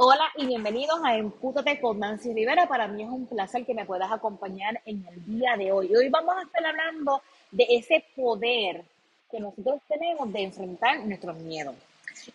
Hola 0.00 0.26
y 0.36 0.46
bienvenidos 0.46 1.00
a 1.04 1.16
Empútate 1.16 1.80
con 1.80 1.98
Nancy 1.98 2.32
Rivera. 2.32 2.68
Para 2.68 2.86
mí 2.86 3.02
es 3.02 3.08
un 3.08 3.26
placer 3.26 3.66
que 3.66 3.74
me 3.74 3.84
puedas 3.84 4.12
acompañar 4.12 4.80
en 4.84 5.04
el 5.04 5.24
día 5.24 5.56
de 5.56 5.72
hoy. 5.72 5.92
Hoy 5.92 6.08
vamos 6.08 6.36
a 6.36 6.42
estar 6.42 6.64
hablando 6.64 7.20
de 7.50 7.66
ese 7.68 8.04
poder 8.14 8.84
que 9.28 9.40
nosotros 9.40 9.80
tenemos 9.88 10.32
de 10.32 10.44
enfrentar 10.44 11.04
nuestros 11.04 11.36
miedos. 11.38 11.74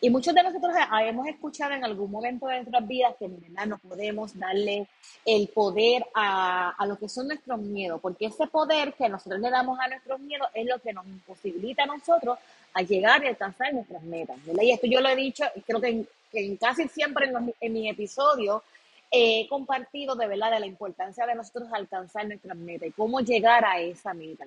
Y 0.01 0.09
muchos 0.09 0.33
de 0.33 0.43
nosotros 0.43 0.73
hemos 1.01 1.27
escuchado 1.27 1.73
en 1.73 1.83
algún 1.83 2.11
momento 2.11 2.47
de 2.47 2.55
nuestras 2.55 2.87
vidas 2.87 3.15
que 3.17 3.27
verdad 3.27 3.65
no 3.65 3.77
podemos 3.77 4.37
darle 4.37 4.87
el 5.25 5.47
poder 5.47 6.05
a, 6.13 6.71
a, 6.71 6.85
lo 6.85 6.97
que 6.97 7.07
son 7.07 7.27
nuestros 7.27 7.59
miedos, 7.59 8.01
porque 8.01 8.25
ese 8.25 8.47
poder 8.47 8.93
que 8.93 9.07
nosotros 9.07 9.39
le 9.39 9.49
damos 9.49 9.79
a 9.79 9.87
nuestros 9.87 10.19
miedos 10.19 10.47
es 10.53 10.65
lo 10.65 10.79
que 10.79 10.93
nos 10.93 11.05
imposibilita 11.05 11.83
a 11.83 11.87
nosotros 11.87 12.37
a 12.73 12.81
llegar 12.81 13.23
y 13.23 13.27
alcanzar 13.27 13.73
nuestras 13.73 14.03
metas. 14.03 14.37
¿verdad? 14.45 14.63
Y 14.63 14.71
esto 14.71 14.87
yo 14.87 14.99
lo 14.99 15.09
he 15.09 15.15
dicho, 15.15 15.45
creo 15.65 15.79
que 15.79 16.05
que 16.33 16.57
casi 16.57 16.87
siempre 16.89 17.29
en, 17.29 17.53
en 17.61 17.73
mi 17.73 17.87
episodio 17.87 18.63
he 19.11 19.47
compartido 19.47 20.15
de 20.15 20.25
verdad 20.25 20.51
de 20.51 20.59
la 20.59 20.65
importancia 20.65 21.25
de 21.27 21.35
nosotros 21.35 21.69
alcanzar 21.71 22.25
nuestras 22.25 22.57
metas 22.57 22.89
y 22.89 22.91
cómo 22.91 23.19
llegar 23.19 23.63
a 23.63 23.79
esa 23.79 24.13
meta. 24.13 24.45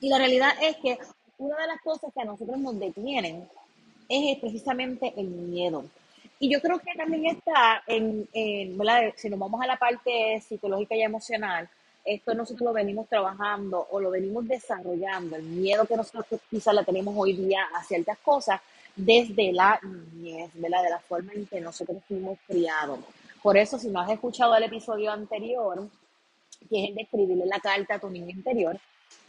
Y 0.00 0.08
la 0.08 0.16
realidad 0.16 0.52
es 0.62 0.76
que 0.76 0.98
una 1.36 1.58
de 1.58 1.66
las 1.66 1.80
cosas 1.82 2.10
que 2.14 2.22
a 2.22 2.24
nosotros 2.24 2.56
nos 2.58 2.80
detienen 2.80 3.46
es 4.10 4.38
precisamente 4.38 5.14
el 5.16 5.28
miedo. 5.28 5.84
Y 6.38 6.50
yo 6.50 6.60
creo 6.60 6.78
que 6.78 6.92
también 6.96 7.26
está 7.26 7.82
en, 7.86 8.28
en 8.32 8.76
¿verdad? 8.76 9.12
si 9.16 9.28
nos 9.28 9.38
vamos 9.38 9.60
a 9.62 9.66
la 9.66 9.76
parte 9.76 10.40
psicológica 10.40 10.96
y 10.96 11.02
emocional, 11.02 11.68
esto 12.04 12.34
nosotros 12.34 12.66
lo 12.66 12.72
venimos 12.72 13.08
trabajando 13.08 13.86
o 13.90 14.00
lo 14.00 14.10
venimos 14.10 14.48
desarrollando, 14.48 15.36
el 15.36 15.42
miedo 15.42 15.84
que 15.84 15.96
nosotros 15.96 16.40
quizás 16.50 16.74
la 16.74 16.82
tenemos 16.82 17.14
hoy 17.16 17.34
día 17.34 17.68
a 17.74 17.84
ciertas 17.84 18.18
cosas, 18.18 18.60
desde 18.96 19.52
la 19.52 19.78
niñez, 19.82 20.50
¿verdad? 20.54 20.82
De 20.82 20.90
la 20.90 20.98
forma 20.98 21.32
en 21.34 21.46
que 21.46 21.60
nosotros 21.60 22.02
fuimos 22.08 22.38
criados. 22.46 22.98
Por 23.42 23.56
eso, 23.56 23.78
si 23.78 23.88
no 23.88 24.00
has 24.00 24.10
escuchado 24.10 24.56
el 24.56 24.64
episodio 24.64 25.12
anterior, 25.12 25.88
que 26.68 26.82
es 26.82 26.88
el 26.88 26.94
de 26.94 27.02
escribirle 27.02 27.46
la 27.46 27.60
carta 27.60 27.94
a 27.94 27.98
tu 27.98 28.10
niño 28.10 28.30
interior, 28.30 28.78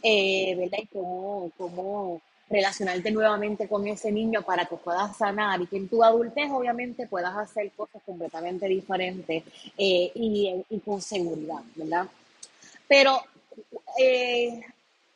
eh, 0.02 0.54
¿verdad? 0.56 0.78
Y 0.82 0.86
cómo, 0.86 1.50
cómo 1.56 2.20
relacionarte 2.52 3.10
nuevamente 3.10 3.66
con 3.66 3.86
ese 3.88 4.12
niño 4.12 4.42
para 4.42 4.66
que 4.66 4.76
puedas 4.76 5.16
sanar 5.16 5.62
y 5.62 5.66
que 5.66 5.78
en 5.78 5.88
tu 5.88 6.04
adultez 6.04 6.50
obviamente 6.50 7.06
puedas 7.06 7.34
hacer 7.34 7.70
cosas 7.72 8.02
completamente 8.04 8.68
diferentes 8.68 9.42
eh, 9.78 10.12
y, 10.14 10.80
con 10.84 11.00
seguridad, 11.00 11.62
¿verdad? 11.74 12.06
Pero 12.86 13.22
eh, 13.98 14.60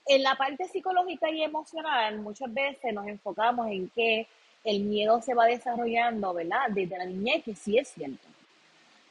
en 0.07 0.23
la 0.23 0.35
parte 0.37 0.65
psicológica 0.67 1.31
y 1.31 1.43
emocional 1.43 2.19
muchas 2.21 2.53
veces 2.53 2.95
nos 2.95 3.07
enfocamos 3.07 3.69
en 3.69 3.91
que 3.91 4.27
el 4.65 4.81
miedo 4.81 5.21
se 5.21 5.35
va 5.35 5.45
desarrollando, 5.45 6.33
¿verdad? 6.33 6.69
Desde 6.71 6.99
la 6.99 7.05
niñez, 7.05 7.45
que 7.45 7.55
sí 7.55 7.79
es 7.79 7.89
cierto. 7.89 8.27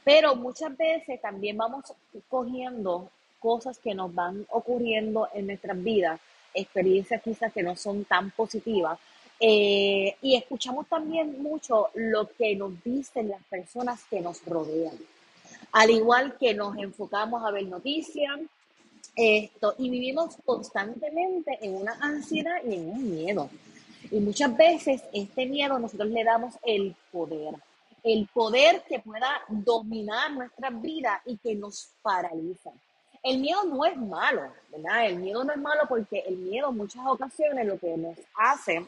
Pero 0.03 0.35
muchas 0.35 0.75
veces 0.75 1.21
también 1.21 1.57
vamos 1.57 1.93
cogiendo 2.27 3.09
cosas 3.39 3.77
que 3.77 3.93
nos 3.93 4.13
van 4.13 4.45
ocurriendo 4.49 5.29
en 5.33 5.47
nuestras 5.47 5.81
vidas, 5.81 6.19
experiencias 6.55 7.21
quizás 7.21 7.53
que 7.53 7.63
no 7.63 7.75
son 7.75 8.05
tan 8.05 8.31
positivas, 8.31 8.97
eh, 9.39 10.15
y 10.21 10.35
escuchamos 10.35 10.87
también 10.87 11.41
mucho 11.41 11.89
lo 11.95 12.29
que 12.29 12.55
nos 12.55 12.81
dicen 12.83 13.29
las 13.29 13.43
personas 13.43 14.03
que 14.09 14.21
nos 14.21 14.43
rodean. 14.45 14.97
Al 15.73 15.89
igual 15.89 16.37
que 16.37 16.53
nos 16.53 16.77
enfocamos 16.77 17.43
a 17.43 17.51
ver 17.51 17.65
noticias, 17.65 18.39
esto, 19.15 19.75
y 19.77 19.89
vivimos 19.89 20.35
constantemente 20.45 21.57
en 21.61 21.75
una 21.75 21.97
ansiedad 22.01 22.57
y 22.65 22.75
en 22.75 22.89
un 22.89 23.11
miedo. 23.11 23.49
Y 24.11 24.19
muchas 24.19 24.55
veces 24.55 25.03
este 25.11 25.45
miedo 25.45 25.79
nosotros 25.79 26.09
le 26.09 26.23
damos 26.23 26.53
el 26.63 26.95
poder, 27.11 27.55
el 28.03 28.27
poder 28.27 28.83
que 28.87 28.99
pueda 28.99 29.41
dominar 29.49 30.31
nuestra 30.31 30.69
vida 30.69 31.21
y 31.25 31.37
que 31.37 31.55
nos 31.55 31.89
paraliza. 32.01 32.71
El 33.25 33.39
miedo 33.39 33.63
no 33.63 33.83
es 33.83 33.97
malo, 33.97 34.53
¿verdad? 34.69 35.07
El 35.07 35.17
miedo 35.17 35.43
no 35.43 35.51
es 35.51 35.57
malo 35.57 35.81
porque 35.89 36.19
el 36.27 36.37
miedo 36.37 36.69
en 36.69 36.77
muchas 36.77 37.01
ocasiones 37.07 37.65
lo 37.65 37.79
que 37.79 37.97
nos 37.97 38.15
hace 38.35 38.85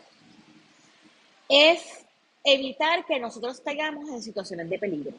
es 1.50 2.06
evitar 2.44 3.03
que 3.03 3.20
nosotros 3.20 3.59
caigamos 3.59 4.08
en 4.09 4.22
situaciones 4.22 4.70
de 4.70 4.78
peligro. 4.78 5.18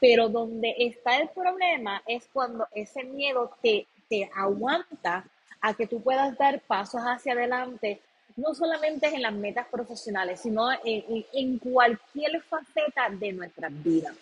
Pero 0.00 0.30
donde 0.30 0.74
está 0.78 1.18
el 1.18 1.28
problema 1.28 2.02
es 2.06 2.26
cuando 2.32 2.66
ese 2.74 3.04
miedo 3.04 3.50
te, 3.60 3.86
te 4.08 4.30
aguanta 4.34 5.26
a 5.60 5.74
que 5.74 5.86
tú 5.86 6.02
puedas 6.02 6.34
dar 6.38 6.58
pasos 6.60 7.02
hacia 7.02 7.34
adelante 7.34 8.00
no 8.36 8.54
solamente 8.54 9.08
en 9.08 9.20
las 9.20 9.34
metas 9.34 9.66
profesionales, 9.68 10.40
sino 10.40 10.72
en, 10.72 11.26
en, 11.34 11.58
cualquier 11.58 12.40
faceta 12.42 13.10
de 13.10 13.30
nuestras 13.32 13.70
vidas. 13.84 14.16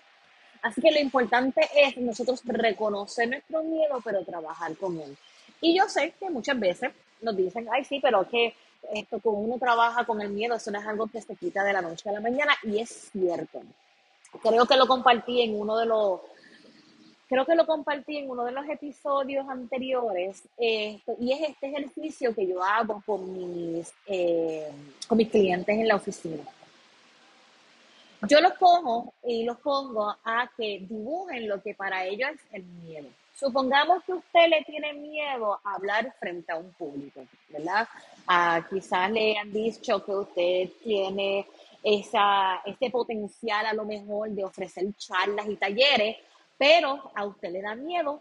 Así 0.62 0.80
que 0.80 0.92
lo 0.92 1.00
importante 1.00 1.60
es 1.74 1.96
nosotros 1.96 2.40
reconocer 2.44 3.28
nuestro 3.28 3.62
miedo, 3.64 4.00
pero 4.04 4.24
trabajar 4.24 4.76
con 4.76 4.98
él. 5.00 5.16
Y 5.60 5.76
yo 5.76 5.88
sé 5.88 6.14
que 6.18 6.30
muchas 6.30 6.58
veces 6.58 6.92
nos 7.20 7.36
dicen, 7.36 7.66
ay, 7.72 7.84
sí, 7.84 7.98
pero 8.00 8.28
que 8.28 8.54
esto, 8.94 9.20
como 9.20 9.38
uno 9.40 9.58
trabaja 9.58 10.04
con 10.04 10.20
el 10.20 10.30
miedo, 10.30 10.54
eso 10.54 10.70
no 10.70 10.80
es 10.80 10.86
algo 10.86 11.06
que 11.08 11.20
se 11.20 11.36
quita 11.36 11.64
de 11.64 11.72
la 11.72 11.82
noche 11.82 12.08
a 12.08 12.12
la 12.12 12.20
mañana, 12.20 12.52
y 12.62 12.78
es 12.78 13.10
cierto. 13.12 13.60
Creo 14.42 14.66
que 14.66 14.76
lo 14.76 14.86
compartí 14.86 15.42
en 15.42 15.60
uno 15.60 15.76
de 15.76 15.86
los 15.86 16.20
creo 17.28 17.46
que 17.46 17.54
lo 17.54 17.64
compartí 17.64 18.18
en 18.18 18.28
uno 18.28 18.44
de 18.44 18.52
los 18.52 18.68
episodios 18.68 19.48
anteriores, 19.48 20.42
y 20.58 21.32
es 21.32 21.48
este 21.48 21.68
ejercicio 21.68 22.34
que 22.34 22.46
yo 22.46 22.62
hago 22.62 23.02
con 23.06 23.32
mis, 23.32 23.90
eh, 24.06 24.70
con 25.08 25.16
mis 25.16 25.30
clientes 25.30 25.74
en 25.74 25.88
la 25.88 25.96
oficina. 25.96 26.42
Yo 28.28 28.41
los 28.41 28.53
pongo 28.53 29.15
y 29.25 29.44
los 29.44 29.59
pongo 29.59 30.15
a 30.25 30.50
que 30.56 30.87
dibujen 30.88 31.49
lo 31.49 31.60
que 31.60 31.75
para 31.75 32.05
ellos 32.05 32.31
es 32.31 32.41
el 32.53 32.62
miedo. 32.65 33.09
Supongamos 33.34 34.05
que 34.05 34.12
usted 34.12 34.49
le 34.49 34.62
tiene 34.62 34.93
miedo 34.93 35.59
a 35.65 35.75
hablar 35.75 36.15
frente 36.21 36.53
a 36.53 36.56
un 36.56 36.72
público, 36.75 37.25
¿verdad? 37.49 37.88
Ah, 38.27 38.65
quizás 38.71 39.10
le 39.10 39.37
han 39.37 39.53
dicho 39.53 40.05
que 40.05 40.12
usted 40.12 40.71
tiene 40.84 41.47
esa, 41.83 42.60
ese 42.65 42.91
potencial 42.91 43.66
a 43.66 43.72
lo 43.72 43.84
mejor 43.84 44.31
de 44.31 44.44
ofrecer 44.44 44.84
charlas 44.97 45.49
y 45.49 45.56
talleres, 45.56 46.16
pero 46.56 47.10
a 47.16 47.25
usted 47.25 47.50
le 47.50 47.62
da 47.62 47.75
miedo 47.75 48.21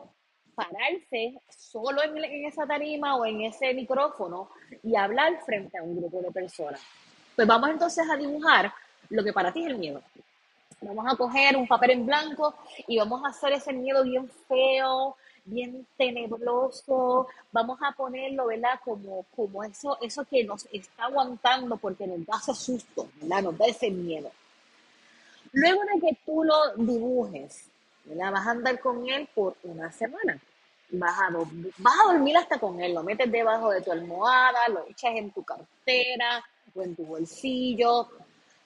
pararse 0.55 1.39
solo 1.49 2.01
en, 2.03 2.17
esa 2.45 2.65
tarima 2.65 3.17
o 3.17 3.25
en 3.25 3.41
ese 3.41 3.73
micrófono 3.73 4.49
y 4.83 4.95
hablar 4.95 5.39
frente 5.45 5.77
a 5.77 5.83
un 5.83 5.97
grupo 5.97 6.21
de 6.21 6.31
personas. 6.31 6.81
Pues 7.35 7.47
vamos 7.47 7.69
entonces 7.69 8.09
a 8.09 8.17
dibujar 8.17 8.73
lo 9.11 9.23
que 9.23 9.31
para 9.31 9.53
ti 9.53 9.61
es 9.61 9.67
el 9.67 9.77
miedo. 9.77 10.01
Vamos 10.81 11.05
a 11.07 11.15
coger 11.15 11.55
un 11.55 11.67
papel 11.67 11.91
en 11.91 12.05
blanco 12.07 12.55
y 12.87 12.97
vamos 12.97 13.23
a 13.23 13.29
hacer 13.29 13.53
ese 13.53 13.71
miedo 13.71 14.03
bien 14.03 14.27
feo, 14.47 15.15
bien 15.45 15.85
tenebroso. 15.95 17.27
Vamos 17.51 17.79
a 17.83 17.91
ponerlo, 17.91 18.47
¿verdad? 18.47 18.79
Como, 18.83 19.23
como 19.35 19.63
eso, 19.63 19.97
eso 20.01 20.25
que 20.25 20.43
nos 20.43 20.65
está 20.71 21.05
aguantando 21.05 21.77
porque 21.77 22.07
nos 22.07 22.25
da 22.25 22.33
ese 22.41 22.55
susto, 22.55 23.07
¿verdad? 23.21 23.43
Nos 23.43 23.57
da 23.57 23.67
ese 23.67 23.91
miedo. 23.91 24.31
Luego 25.53 25.81
de 25.93 26.01
que 26.01 26.17
tú 26.25 26.43
lo 26.43 26.75
dibujes, 26.75 27.71
Vas 28.05 28.47
a 28.47 28.51
andar 28.51 28.79
con 28.79 29.07
él 29.07 29.27
por 29.33 29.55
una 29.63 29.91
semana. 29.91 30.39
Vas 30.89 31.17
a, 31.19 31.29
vas 31.77 31.93
a 32.03 32.11
dormir 32.11 32.35
hasta 32.35 32.59
con 32.59 32.81
él, 32.81 32.93
lo 32.93 33.03
metes 33.03 33.31
debajo 33.31 33.69
de 33.69 33.81
tu 33.81 33.91
almohada, 33.91 34.67
lo 34.67 34.85
echas 34.89 35.11
en 35.15 35.31
tu 35.31 35.43
cartera 35.43 36.43
o 36.75 36.81
en 36.81 36.95
tu 36.95 37.05
bolsillo. 37.05 38.09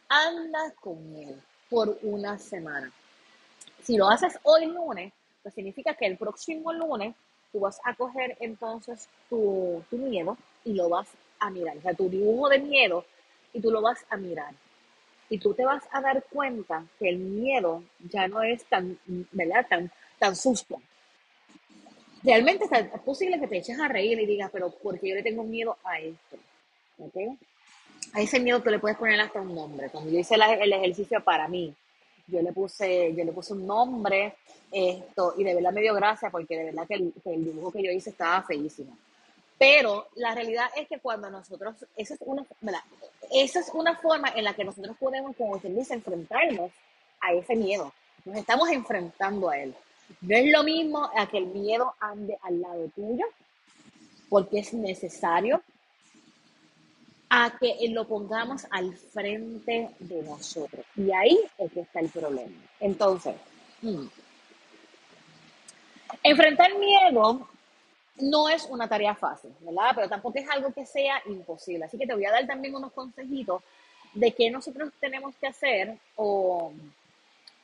Andas 0.10 0.74
con 0.80 1.16
él 1.16 1.42
por 1.70 1.98
una 2.04 2.38
semana. 2.38 2.92
Si 3.84 3.98
lo 3.98 4.10
haces 4.10 4.38
hoy 4.44 4.68
lunes, 4.68 5.14
pues 5.42 5.54
significa 5.54 5.94
que 5.96 6.06
el 6.06 6.18
próximo 6.18 6.74
lunes 6.74 7.16
tú 7.52 7.60
vas 7.60 7.80
a 7.84 7.96
coger 7.96 8.38
entonces 8.40 9.08
tu, 9.30 9.84
tu 9.90 9.98
miedo 9.98 10.38
y 10.64 10.74
lo 10.74 10.90
vas 10.90 11.08
a 11.40 11.50
mirar. 11.50 11.78
O 11.78 11.82
sea, 11.82 11.94
tu 11.94 12.10
dibujo 12.10 12.50
de 12.50 12.60
miedo 12.60 13.06
y 13.54 13.62
tú 13.62 13.72
lo 13.72 13.82
vas 13.82 14.06
a 14.10 14.18
mirar 14.18 14.54
y 15.30 15.38
tú 15.38 15.54
te 15.54 15.66
vas 15.66 15.84
a 15.92 16.02
dar 16.02 16.24
cuenta 16.30 16.86
que 17.00 17.10
el 17.10 17.18
miedo 17.18 17.84
ya 18.12 18.28
no 18.28 18.44
es 18.44 18.64
tan, 18.66 18.98
¿verdad? 19.32 19.66
Tan, 19.68 19.92
tan 20.20 20.36
susto. 20.36 20.82
Realmente 22.24 22.66
es 22.66 23.02
posible 23.02 23.40
que 23.40 23.48
te 23.48 23.58
eches 23.58 23.80
a 23.80 23.88
reír 23.88 24.20
y 24.20 24.26
digas, 24.26 24.50
pero 24.52 24.72
porque 24.72 25.10
yo 25.10 25.16
le 25.16 25.24
tengo 25.24 25.44
miedo 25.44 25.78
a 25.84 26.00
esto. 26.00 26.38
¿Ok? 26.98 27.16
A 28.16 28.22
ese 28.22 28.40
miedo 28.40 28.62
tú 28.62 28.70
le 28.70 28.80
puedes 28.80 28.98
poner 28.98 29.20
hasta 29.20 29.42
un 29.42 29.54
nombre. 29.54 29.90
Cuando 29.90 30.10
yo 30.10 30.18
hice 30.18 30.36
el 30.36 30.72
ejercicio 30.72 31.22
para 31.22 31.50
mí, 31.50 31.74
yo 32.28 32.42
le 32.42 32.54
puse, 32.54 33.14
yo 33.14 33.26
le 33.26 33.34
puse 33.34 33.52
un 33.52 33.68
nombre, 33.68 34.36
esto, 34.72 35.34
y 35.38 35.44
de 35.44 35.54
verdad 35.54 35.74
me 35.74 35.82
dio 35.82 35.94
gracia 35.94 36.30
porque 36.30 36.58
de 36.58 36.64
verdad 36.64 36.88
que 36.88 36.94
el, 36.94 37.14
que 37.22 37.34
el 37.34 37.44
dibujo 37.44 37.74
que 37.74 37.84
yo 37.84 37.92
hice 37.92 38.12
estaba 38.12 38.42
feísimo. 38.44 38.98
Pero 39.58 40.08
la 40.16 40.34
realidad 40.34 40.68
es 40.78 40.88
que 40.88 41.00
cuando 41.00 41.30
nosotros, 41.30 41.76
esa 41.98 42.14
es 42.14 42.20
una, 42.22 42.46
esa 43.34 43.60
es 43.60 43.70
una 43.74 43.98
forma 43.98 44.30
en 44.34 44.46
la 44.46 44.54
que 44.54 44.64
nosotros 44.64 44.96
podemos, 44.98 45.36
como 45.36 45.60
se 45.60 45.68
dice, 45.68 45.94
enfrentarnos 45.94 46.72
a 47.20 47.34
ese 47.34 47.58
miedo. 47.58 47.92
Nos 48.24 48.38
estamos 48.38 48.70
enfrentando 48.70 49.50
a 49.50 49.60
él. 49.60 49.76
No 50.22 50.38
es 50.38 50.50
lo 50.54 50.64
mismo 50.64 51.10
a 51.14 51.28
que 51.28 51.40
el 51.40 51.48
miedo 51.48 51.94
ande 52.00 52.38
al 52.44 52.62
lado 52.62 52.88
tuyo, 52.96 53.26
porque 54.30 54.60
es 54.60 54.74
necesario, 54.74 55.62
a 57.38 57.52
que 57.60 57.76
lo 57.90 58.08
pongamos 58.08 58.66
al 58.72 58.96
frente 58.96 59.90
de 60.00 60.24
nosotros. 60.24 60.86
Y 60.96 61.12
ahí 61.12 61.38
es 61.58 61.70
que 61.74 61.82
está 61.82 62.00
el 62.00 62.08
problema. 62.08 62.56
Entonces, 62.80 63.36
hmm, 63.82 64.06
enfrentar 66.24 66.74
miedo 66.78 67.46
no 68.22 68.48
es 68.48 68.66
una 68.70 68.88
tarea 68.88 69.16
fácil, 69.16 69.52
¿verdad? 69.60 69.92
Pero 69.96 70.08
tampoco 70.08 70.40
es 70.40 70.50
algo 70.50 70.72
que 70.72 70.86
sea 70.86 71.22
imposible. 71.26 71.84
Así 71.84 71.98
que 71.98 72.08
te 72.08 72.14
voy 72.14 72.24
a 72.24 72.32
dar 72.32 72.48
también 72.48 72.74
unos 72.74 72.94
consejitos 72.94 73.62
de 74.14 74.32
qué 74.32 74.50
nosotros 74.50 74.94
tenemos 75.02 75.36
que 75.36 75.48
hacer 75.48 75.98
o 76.16 76.72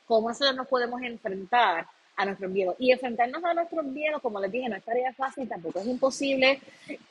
cómo 0.06 0.28
nosotros 0.28 0.54
nos 0.54 0.68
podemos 0.68 1.00
enfrentar 1.00 1.86
a 2.14 2.26
nuestros 2.26 2.50
miedos. 2.50 2.76
Y 2.78 2.92
enfrentarnos 2.92 3.42
a 3.42 3.54
nuestros 3.54 3.86
miedos, 3.86 4.20
como 4.20 4.38
les 4.38 4.52
dije, 4.52 4.68
no 4.68 4.76
es 4.76 4.84
tarea 4.84 5.14
fácil, 5.14 5.48
tampoco 5.48 5.78
es 5.78 5.86
imposible. 5.86 6.60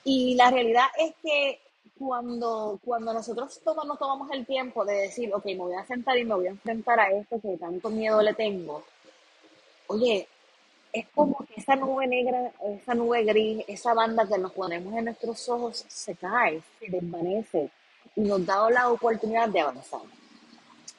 Y 0.03 0.35
la 0.35 0.51
realidad 0.51 0.85
es 0.99 1.15
que 1.23 1.59
cuando, 1.97 2.79
cuando 2.83 3.13
nosotros 3.13 3.61
todos 3.63 3.85
nos 3.85 3.99
tomamos 3.99 4.29
el 4.31 4.45
tiempo 4.45 4.83
de 4.85 4.93
decir, 4.93 5.33
ok, 5.33 5.45
me 5.45 5.57
voy 5.57 5.75
a 5.75 5.85
sentar 5.85 6.17
y 6.17 6.25
me 6.25 6.35
voy 6.35 6.47
a 6.47 6.51
enfrentar 6.51 6.99
a 6.99 7.11
esto 7.11 7.39
que 7.39 7.57
tanto 7.57 7.89
miedo 7.89 8.21
le 8.21 8.33
tengo, 8.33 8.83
oye, 9.87 10.27
es 10.93 11.07
como 11.09 11.37
que 11.45 11.59
esa 11.59 11.75
nube 11.75 12.07
negra, 12.07 12.51
esa 12.65 12.93
nube 12.95 13.23
gris, 13.23 13.63
esa 13.67 13.93
banda 13.93 14.27
que 14.27 14.37
nos 14.37 14.51
ponemos 14.51 14.93
en 14.95 15.05
nuestros 15.05 15.47
ojos 15.49 15.85
se 15.87 16.15
cae, 16.15 16.61
se 16.79 16.89
desvanece 16.89 17.69
y 18.15 18.21
nos 18.21 18.45
da 18.45 18.69
la 18.69 18.89
oportunidad 18.89 19.47
de 19.49 19.61
avanzar. 19.61 20.01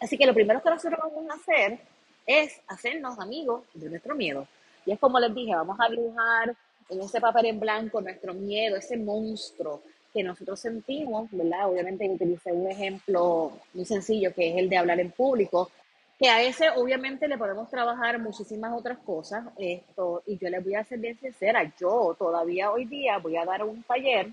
Así 0.01 0.17
que 0.17 0.27
lo 0.27 0.35
primero 0.35 0.63
que 0.63 0.71
nosotros 0.71 0.99
vamos 1.03 1.31
a 1.31 1.35
hacer 1.35 1.79
es 2.27 2.61
hacernos 2.69 3.19
amigos 3.19 3.63
de 3.75 3.91
nuestro 3.91 4.15
miedo. 4.15 4.47
Y 4.87 4.93
es 4.93 4.99
como 4.99 5.21
les 5.21 5.35
dije, 5.35 5.55
vamos 5.55 5.77
a 5.79 5.89
dibujar 5.89 6.57
en 6.89 7.01
ese 7.01 7.21
papel 7.21 7.47
en 7.47 7.61
blanco 7.61 8.01
nuestro 8.01 8.35
miedo, 8.35 8.77
ese 8.77 8.97
monstruo 8.97 9.83
que 10.13 10.23
nosotros 10.23 10.61
sentimos, 10.61 11.29
¿verdad? 11.31 11.69
Obviamente 11.69 12.09
utilicé 12.09 12.53
un 12.53 12.71
ejemplo 12.71 13.53
muy 13.73 13.85
sencillo 13.85 14.33
que 14.35 14.51
es 14.51 14.57
el 14.59 14.69
de 14.69 14.77
hablar 14.77 15.01
en 15.01 15.11
público, 15.11 15.71
que 16.19 16.29
a 16.29 16.43
ese 16.43 16.71
obviamente 16.71 17.27
le 17.27 17.39
podemos 17.39 17.69
trabajar 17.69 18.19
muchísimas 18.19 18.73
otras 18.73 18.99
cosas, 18.99 19.45
esto, 19.59 20.23
y 20.27 20.39
yo 20.39 20.51
les 20.51 20.63
voy 20.63 20.75
a 20.75 20.85
ser 20.85 20.99
bien 20.99 21.19
sincera, 21.19 21.73
yo 21.81 22.15
todavía 22.19 22.71
hoy 22.71 22.85
día 22.85 23.19
voy 23.19 23.37
a 23.37 23.45
dar 23.45 23.65
un 23.65 23.83
taller 23.83 24.29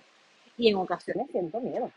y 0.57 0.69
en 0.69 0.75
ocasiones 0.75 1.27
siento 1.31 1.59
miedo. 1.59 1.91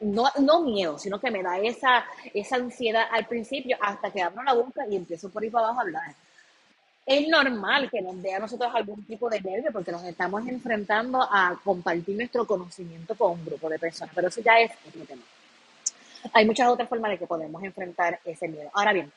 No, 0.00 0.24
no 0.40 0.60
miedo, 0.60 0.98
sino 0.98 1.18
que 1.18 1.30
me 1.30 1.42
da 1.42 1.58
esa, 1.58 2.04
esa 2.34 2.56
ansiedad 2.56 3.04
al 3.10 3.26
principio 3.26 3.78
hasta 3.80 4.10
que 4.10 4.20
abro 4.20 4.42
la 4.42 4.52
boca 4.52 4.86
y 4.90 4.96
empiezo 4.96 5.30
por 5.30 5.42
ahí 5.42 5.48
para 5.48 5.66
abajo 5.66 5.80
a 5.80 5.82
hablar 5.84 6.14
es 7.06 7.28
normal 7.28 7.88
que 7.88 8.02
nos 8.02 8.20
dé 8.20 8.34
a 8.34 8.40
nosotros 8.40 8.68
algún 8.74 9.04
tipo 9.04 9.30
de 9.30 9.40
nervio 9.40 9.70
porque 9.72 9.92
nos 9.92 10.02
estamos 10.02 10.46
enfrentando 10.48 11.22
a 11.22 11.56
compartir 11.62 12.16
nuestro 12.16 12.44
conocimiento 12.44 13.14
con 13.14 13.32
un 13.32 13.44
grupo 13.44 13.68
de 13.70 13.78
personas, 13.78 14.12
pero 14.12 14.26
eso 14.26 14.40
ya 14.40 14.58
es 14.58 14.72
otro 14.88 15.04
tema. 15.04 15.22
Hay 16.32 16.44
muchas 16.44 16.68
otras 16.68 16.88
formas 16.88 17.12
de 17.12 17.18
que 17.18 17.26
podemos 17.28 17.62
enfrentar 17.62 18.18
ese 18.24 18.48
miedo. 18.48 18.68
Ahora 18.74 18.92
bien, 18.92 19.12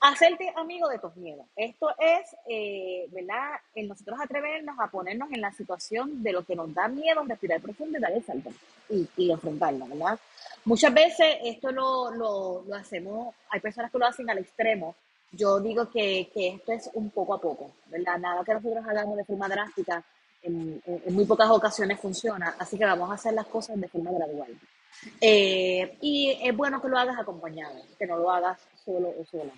hacerte 0.00 0.52
amigo 0.54 0.88
de 0.88 1.00
tus 1.00 1.16
miedos. 1.16 1.44
Esto 1.56 1.90
es, 1.98 2.36
eh, 2.48 3.08
¿verdad? 3.10 3.58
El 3.74 3.88
nosotros 3.88 4.20
atrevernos 4.20 4.78
a 4.78 4.86
ponernos 4.86 5.32
en 5.32 5.40
la 5.40 5.52
situación 5.52 6.22
de 6.22 6.32
lo 6.32 6.44
que 6.44 6.54
nos 6.54 6.72
da 6.72 6.86
miedo, 6.86 7.24
respirar 7.26 7.60
profundo 7.60 7.98
y 7.98 8.00
dar 8.00 8.12
el 8.12 8.24
salto 8.24 8.50
y, 8.88 9.08
y 9.16 9.32
enfrentarlo, 9.32 9.86
¿verdad? 9.86 10.16
Muchas 10.64 10.94
veces 10.94 11.38
esto 11.44 11.72
lo, 11.72 12.12
lo, 12.12 12.62
lo 12.68 12.76
hacemos, 12.76 13.34
hay 13.50 13.58
personas 13.58 13.90
que 13.90 13.98
lo 13.98 14.06
hacen 14.06 14.30
al 14.30 14.38
extremo, 14.38 14.94
yo 15.32 15.60
digo 15.60 15.90
que, 15.90 16.30
que, 16.32 16.48
esto 16.48 16.72
es 16.72 16.90
un 16.94 17.10
poco 17.10 17.34
a 17.34 17.40
poco, 17.40 17.72
¿verdad? 17.86 18.18
Nada 18.18 18.44
que 18.44 18.54
nosotros 18.54 18.84
hagamos 18.86 19.16
de 19.16 19.24
forma 19.24 19.48
drástica 19.48 20.04
en, 20.42 20.82
en, 20.84 21.14
muy 21.14 21.24
pocas 21.24 21.50
ocasiones 21.50 22.00
funciona, 22.00 22.54
así 22.58 22.76
que 22.76 22.84
vamos 22.84 23.10
a 23.10 23.14
hacer 23.14 23.32
las 23.32 23.46
cosas 23.46 23.80
de 23.80 23.88
forma 23.88 24.12
gradual. 24.12 24.58
Eh, 25.20 25.96
y 26.00 26.38
es 26.42 26.54
bueno 26.56 26.80
que 26.80 26.88
lo 26.88 26.98
hagas 26.98 27.18
acompañado, 27.18 27.74
que 27.98 28.06
no 28.06 28.16
lo 28.18 28.30
hagas 28.30 28.60
solo 28.84 29.08
o 29.08 29.24
sola. 29.24 29.52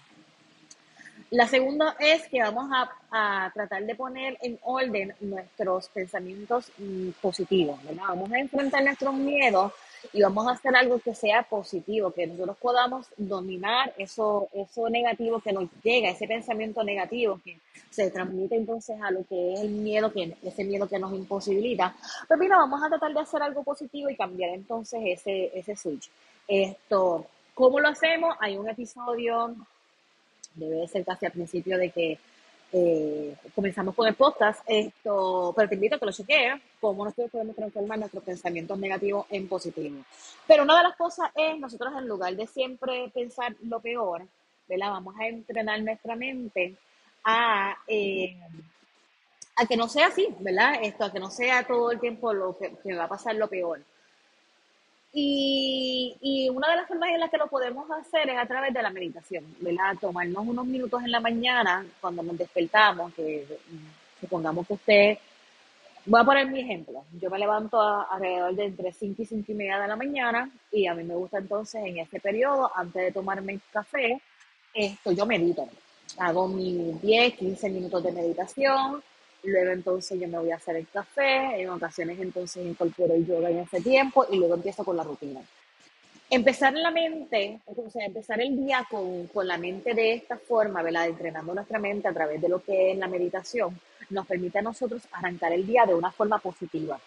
La 1.30 1.48
segunda 1.48 1.96
es 1.98 2.28
que 2.28 2.40
vamos 2.40 2.70
a, 2.72 2.90
a 3.10 3.50
tratar 3.52 3.84
de 3.84 3.94
poner 3.96 4.38
en 4.40 4.58
orden 4.62 5.14
nuestros 5.20 5.88
pensamientos 5.88 6.70
mm, 6.78 7.10
positivos, 7.20 7.82
¿verdad? 7.82 8.04
Vamos 8.08 8.30
a 8.30 8.38
enfrentar 8.38 8.84
nuestros 8.84 9.14
miedos 9.14 9.72
y 10.12 10.22
vamos 10.22 10.46
a 10.46 10.52
hacer 10.52 10.74
algo 10.76 10.98
que 10.98 11.14
sea 11.14 11.42
positivo, 11.42 12.10
que 12.12 12.26
nosotros 12.26 12.56
podamos 12.58 13.06
dominar 13.16 13.92
eso, 13.98 14.48
eso 14.52 14.88
negativo 14.88 15.40
que 15.40 15.52
nos 15.52 15.68
llega, 15.82 16.10
ese 16.10 16.26
pensamiento 16.26 16.82
negativo 16.84 17.40
que 17.44 17.58
se 17.90 18.10
transmite 18.10 18.56
entonces 18.56 19.00
a 19.02 19.10
lo 19.10 19.24
que 19.24 19.54
es 19.54 19.60
el 19.60 19.70
miedo, 19.70 20.12
que, 20.12 20.36
ese 20.42 20.64
miedo 20.64 20.88
que 20.88 20.98
nos 20.98 21.12
imposibilita. 21.12 21.94
Pues 22.28 22.38
mira, 22.38 22.56
vamos 22.56 22.82
a 22.82 22.88
tratar 22.88 23.12
de 23.12 23.20
hacer 23.20 23.42
algo 23.42 23.62
positivo 23.62 24.10
y 24.10 24.16
cambiar 24.16 24.50
entonces 24.50 25.00
ese, 25.04 25.56
ese 25.58 25.76
switch. 25.76 26.10
Esto, 26.46 27.26
¿cómo 27.54 27.80
lo 27.80 27.88
hacemos? 27.88 28.34
Hay 28.40 28.56
un 28.56 28.68
episodio, 28.68 29.54
debe 30.54 30.86
ser 30.88 31.04
casi 31.04 31.26
al 31.26 31.32
principio 31.32 31.78
de 31.78 31.90
que 31.90 32.18
eh, 32.76 33.36
comenzamos 33.54 33.94
con 33.94 34.08
el 34.08 34.14
podcast, 34.14 34.60
esto, 34.66 35.52
pero 35.54 35.68
te 35.68 35.76
invito 35.76 35.94
a 35.94 35.98
que 36.00 36.06
lo 36.06 36.10
chequees, 36.10 36.60
cómo 36.80 37.04
nosotros 37.04 37.30
podemos 37.30 37.54
transformar 37.54 38.00
nuestros 38.00 38.24
pensamientos 38.24 38.76
negativos 38.80 39.26
en 39.30 39.46
positivos. 39.46 40.04
Pero 40.44 40.64
una 40.64 40.78
de 40.78 40.82
las 40.82 40.96
cosas 40.96 41.30
es, 41.36 41.56
nosotros 41.60 41.92
en 41.96 42.08
lugar 42.08 42.34
de 42.34 42.48
siempre 42.48 43.12
pensar 43.14 43.54
lo 43.62 43.78
peor, 43.78 44.26
¿verdad? 44.68 44.90
Vamos 44.90 45.14
a 45.20 45.28
entrenar 45.28 45.80
nuestra 45.82 46.16
mente 46.16 46.74
a, 47.22 47.76
eh, 47.86 48.36
a 49.54 49.66
que 49.66 49.76
no 49.76 49.86
sea 49.86 50.08
así, 50.08 50.26
¿verdad? 50.40 50.80
Esto, 50.82 51.04
a 51.04 51.12
que 51.12 51.20
no 51.20 51.30
sea 51.30 51.64
todo 51.64 51.92
el 51.92 52.00
tiempo 52.00 52.32
lo 52.32 52.58
que, 52.58 52.74
que 52.82 52.96
va 52.96 53.04
a 53.04 53.08
pasar 53.08 53.36
lo 53.36 53.48
peor. 53.48 53.82
Y, 55.16 56.16
y, 56.20 56.48
una 56.50 56.70
de 56.70 56.76
las 56.76 56.88
formas 56.88 57.10
en 57.10 57.20
las 57.20 57.30
que 57.30 57.38
lo 57.38 57.46
podemos 57.46 57.88
hacer 57.88 58.28
es 58.28 58.36
a 58.36 58.46
través 58.46 58.74
de 58.74 58.82
la 58.82 58.90
meditación, 58.90 59.44
¿verdad? 59.60 59.94
Tomarnos 60.00 60.44
unos 60.44 60.66
minutos 60.66 61.00
en 61.04 61.12
la 61.12 61.20
mañana 61.20 61.86
cuando 62.00 62.24
nos 62.24 62.36
despertamos, 62.36 63.14
que 63.14 63.46
supongamos 64.20 64.66
que 64.66 64.72
usted, 64.72 65.18
voy 66.06 66.20
a 66.20 66.24
poner 66.24 66.48
mi 66.48 66.60
ejemplo, 66.60 67.04
yo 67.12 67.30
me 67.30 67.38
levanto 67.38 67.80
alrededor 67.80 68.56
de 68.56 68.64
entre 68.64 68.92
5 68.92 69.22
y 69.22 69.24
5 69.24 69.52
y 69.52 69.54
media 69.54 69.78
de 69.78 69.88
la 69.88 69.96
mañana 69.96 70.50
y 70.72 70.86
a 70.86 70.94
mí 70.94 71.04
me 71.04 71.14
gusta 71.14 71.38
entonces 71.38 71.82
en 71.84 71.98
este 71.98 72.18
periodo, 72.18 72.70
antes 72.74 73.02
de 73.02 73.12
tomarme 73.12 73.52
el 73.52 73.60
café, 73.72 74.20
esto 74.74 75.12
yo 75.12 75.26
medito, 75.26 75.68
hago 76.18 76.48
mis 76.48 77.00
10, 77.00 77.34
15 77.34 77.70
minutos 77.70 78.02
de 78.02 78.10
meditación, 78.12 79.02
Luego 79.44 79.72
entonces 79.72 80.18
yo 80.18 80.26
me 80.26 80.38
voy 80.38 80.50
a 80.50 80.56
hacer 80.56 80.76
el 80.76 80.88
café, 80.88 81.60
en 81.60 81.68
ocasiones 81.68 82.18
entonces 82.18 82.64
incorporo 82.64 83.14
el 83.14 83.26
yoga 83.26 83.50
en 83.50 83.58
ese 83.58 83.80
tiempo 83.80 84.26
y 84.30 84.38
luego 84.38 84.54
empiezo 84.54 84.84
con 84.84 84.96
la 84.96 85.04
rutina. 85.04 85.40
Empezar 86.30 86.72
la 86.72 86.90
mente, 86.90 87.60
o 87.66 87.90
sea, 87.90 88.06
empezar 88.06 88.40
el 88.40 88.56
día 88.56 88.86
con, 88.90 89.26
con 89.28 89.46
la 89.46 89.58
mente 89.58 89.92
de 89.92 90.14
esta 90.14 90.38
forma, 90.38 90.82
¿verdad? 90.82 91.06
Entrenando 91.06 91.54
nuestra 91.54 91.78
mente 91.78 92.08
a 92.08 92.14
través 92.14 92.40
de 92.40 92.48
lo 92.48 92.62
que 92.62 92.92
es 92.92 92.98
la 92.98 93.06
meditación, 93.06 93.78
nos 94.10 94.26
permite 94.26 94.58
a 94.58 94.62
nosotros 94.62 95.02
arrancar 95.12 95.52
el 95.52 95.66
día 95.66 95.84
de 95.84 95.94
una 95.94 96.10
forma 96.10 96.38
positiva, 96.38 96.98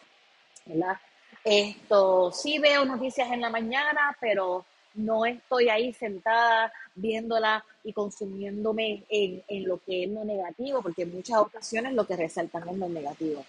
¿verdad? 0.65 0.97
Esto, 1.43 2.31
sí 2.31 2.59
veo 2.59 2.85
noticias 2.85 3.31
en 3.31 3.41
la 3.41 3.49
mañana, 3.49 4.15
pero 4.19 4.65
no 4.93 5.25
estoy 5.25 5.69
ahí 5.69 5.93
sentada 5.93 6.71
viéndola 6.97 7.63
y 7.83 7.93
consumiéndome 7.93 9.05
en, 9.09 9.43
en, 9.47 9.67
lo 9.67 9.77
que 9.79 10.03
es 10.03 10.09
lo 10.09 10.23
negativo, 10.23 10.81
porque 10.81 11.03
en 11.03 11.15
muchas 11.15 11.37
ocasiones 11.37 11.93
lo 11.93 12.05
que 12.05 12.15
resaltan 12.15 12.67
es 12.67 12.77
lo 12.77 12.89
negativo. 12.89 13.45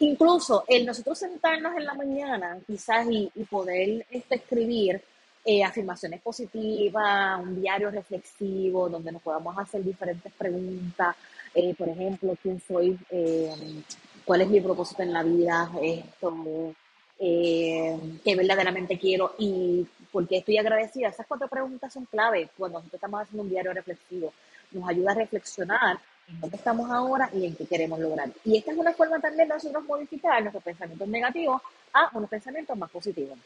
Incluso 0.00 0.64
el 0.68 0.86
nosotros 0.86 1.18
sentarnos 1.18 1.76
en 1.76 1.84
la 1.84 1.94
mañana 1.94 2.60
quizás 2.66 3.06
y, 3.10 3.30
y 3.34 3.44
poder 3.44 4.06
este, 4.10 4.36
escribir 4.36 5.02
eh, 5.44 5.64
afirmaciones 5.64 6.20
positivas, 6.20 7.40
un 7.40 7.60
diario 7.60 7.90
reflexivo 7.90 8.88
donde 8.88 9.10
nos 9.12 9.22
podamos 9.22 9.56
hacer 9.56 9.82
diferentes 9.82 10.32
preguntas, 10.34 11.16
eh, 11.54 11.74
por 11.74 11.88
ejemplo, 11.88 12.36
quién 12.42 12.60
soy, 12.60 12.98
eh, 13.10 13.82
cuál 14.24 14.42
es 14.42 14.48
mi 14.50 14.60
propósito 14.60 15.02
en 15.02 15.12
la 15.12 15.22
vida, 15.22 15.70
esto, 15.80 16.74
eh, 17.18 17.98
que 18.24 18.36
verdaderamente 18.36 18.98
quiero 18.98 19.34
y 19.38 19.86
por 20.12 20.26
qué 20.26 20.38
estoy 20.38 20.58
agradecida. 20.58 21.08
Esas 21.08 21.26
cuatro 21.26 21.48
preguntas 21.48 21.92
son 21.92 22.04
clave 22.06 22.48
cuando 22.56 22.78
nosotros 22.78 22.98
estamos 22.98 23.22
haciendo 23.22 23.42
un 23.42 23.50
diario 23.50 23.72
reflexivo. 23.72 24.32
Nos 24.72 24.88
ayuda 24.88 25.12
a 25.12 25.14
reflexionar 25.14 25.98
en 26.28 26.40
dónde 26.40 26.56
estamos 26.56 26.90
ahora 26.90 27.30
y 27.32 27.46
en 27.46 27.56
qué 27.56 27.66
queremos 27.66 27.98
lograr. 27.98 28.30
Y 28.44 28.58
esta 28.58 28.72
es 28.72 28.78
una 28.78 28.92
forma 28.92 29.18
también 29.18 29.48
de 29.48 29.54
nosotros 29.54 29.84
modificar 29.84 30.40
nuestros 30.42 30.62
pensamientos 30.62 31.08
negativos 31.08 31.62
a 31.92 32.10
unos 32.16 32.28
pensamientos 32.28 32.76
más 32.76 32.90
positivos. 32.90 33.38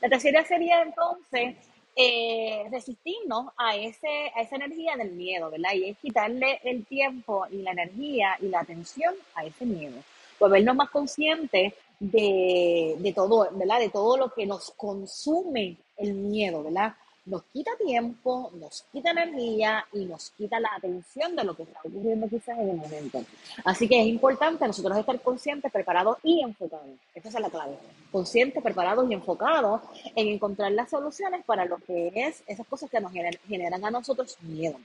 La 0.00 0.08
tercera 0.08 0.44
sería 0.44 0.82
entonces 0.82 1.56
eh, 1.96 2.64
resistirnos 2.70 3.52
a, 3.56 3.76
ese, 3.76 4.30
a 4.34 4.42
esa 4.42 4.56
energía 4.56 4.96
del 4.96 5.12
miedo, 5.12 5.50
¿verdad? 5.50 5.72
Y 5.74 5.90
es 5.90 5.98
quitarle 5.98 6.60
el 6.64 6.86
tiempo 6.86 7.46
y 7.50 7.62
la 7.62 7.72
energía 7.72 8.36
y 8.40 8.48
la 8.48 8.60
atención 8.60 9.14
a 9.34 9.44
ese 9.44 9.66
miedo. 9.66 9.96
Volvernos 10.40 10.74
más 10.74 10.90
conscientes 10.90 11.74
de, 12.00 12.96
de, 12.98 13.12
todo, 13.12 13.48
¿verdad? 13.52 13.78
De 13.78 13.90
todo 13.90 14.16
lo 14.16 14.32
que 14.32 14.46
nos 14.46 14.72
consume 14.72 15.76
el 15.96 16.14
miedo, 16.14 16.64
¿verdad? 16.64 16.94
nos 17.26 17.42
quita 17.44 17.70
tiempo, 17.76 18.50
nos 18.54 18.84
quita 18.92 19.10
energía 19.10 19.86
y 19.92 20.04
nos 20.04 20.30
quita 20.30 20.58
la 20.58 20.70
atención 20.76 21.36
de 21.36 21.44
lo 21.44 21.54
que 21.54 21.62
está 21.62 21.78
ocurriendo 21.84 22.28
quizás 22.28 22.58
en 22.58 22.70
el 22.70 22.76
momento. 22.76 23.24
Así 23.64 23.88
que 23.88 24.00
es 24.00 24.06
importante 24.06 24.66
nosotros 24.66 24.98
estar 24.98 25.20
conscientes, 25.20 25.70
preparados 25.70 26.18
y 26.22 26.42
enfocados. 26.42 26.88
Esa 27.14 27.28
es 27.28 27.34
la 27.34 27.50
clave. 27.50 27.78
Conscientes, 28.10 28.62
preparados 28.62 29.08
y 29.10 29.14
enfocados 29.14 29.82
en 30.16 30.28
encontrar 30.28 30.72
las 30.72 30.90
soluciones 30.90 31.44
para 31.44 31.64
lo 31.64 31.78
que 31.78 32.10
es 32.14 32.42
esas 32.46 32.66
cosas 32.66 32.90
que 32.90 33.00
nos 33.00 33.12
generan 33.12 33.84
a 33.84 33.90
nosotros 33.90 34.36
miedo. 34.42 34.76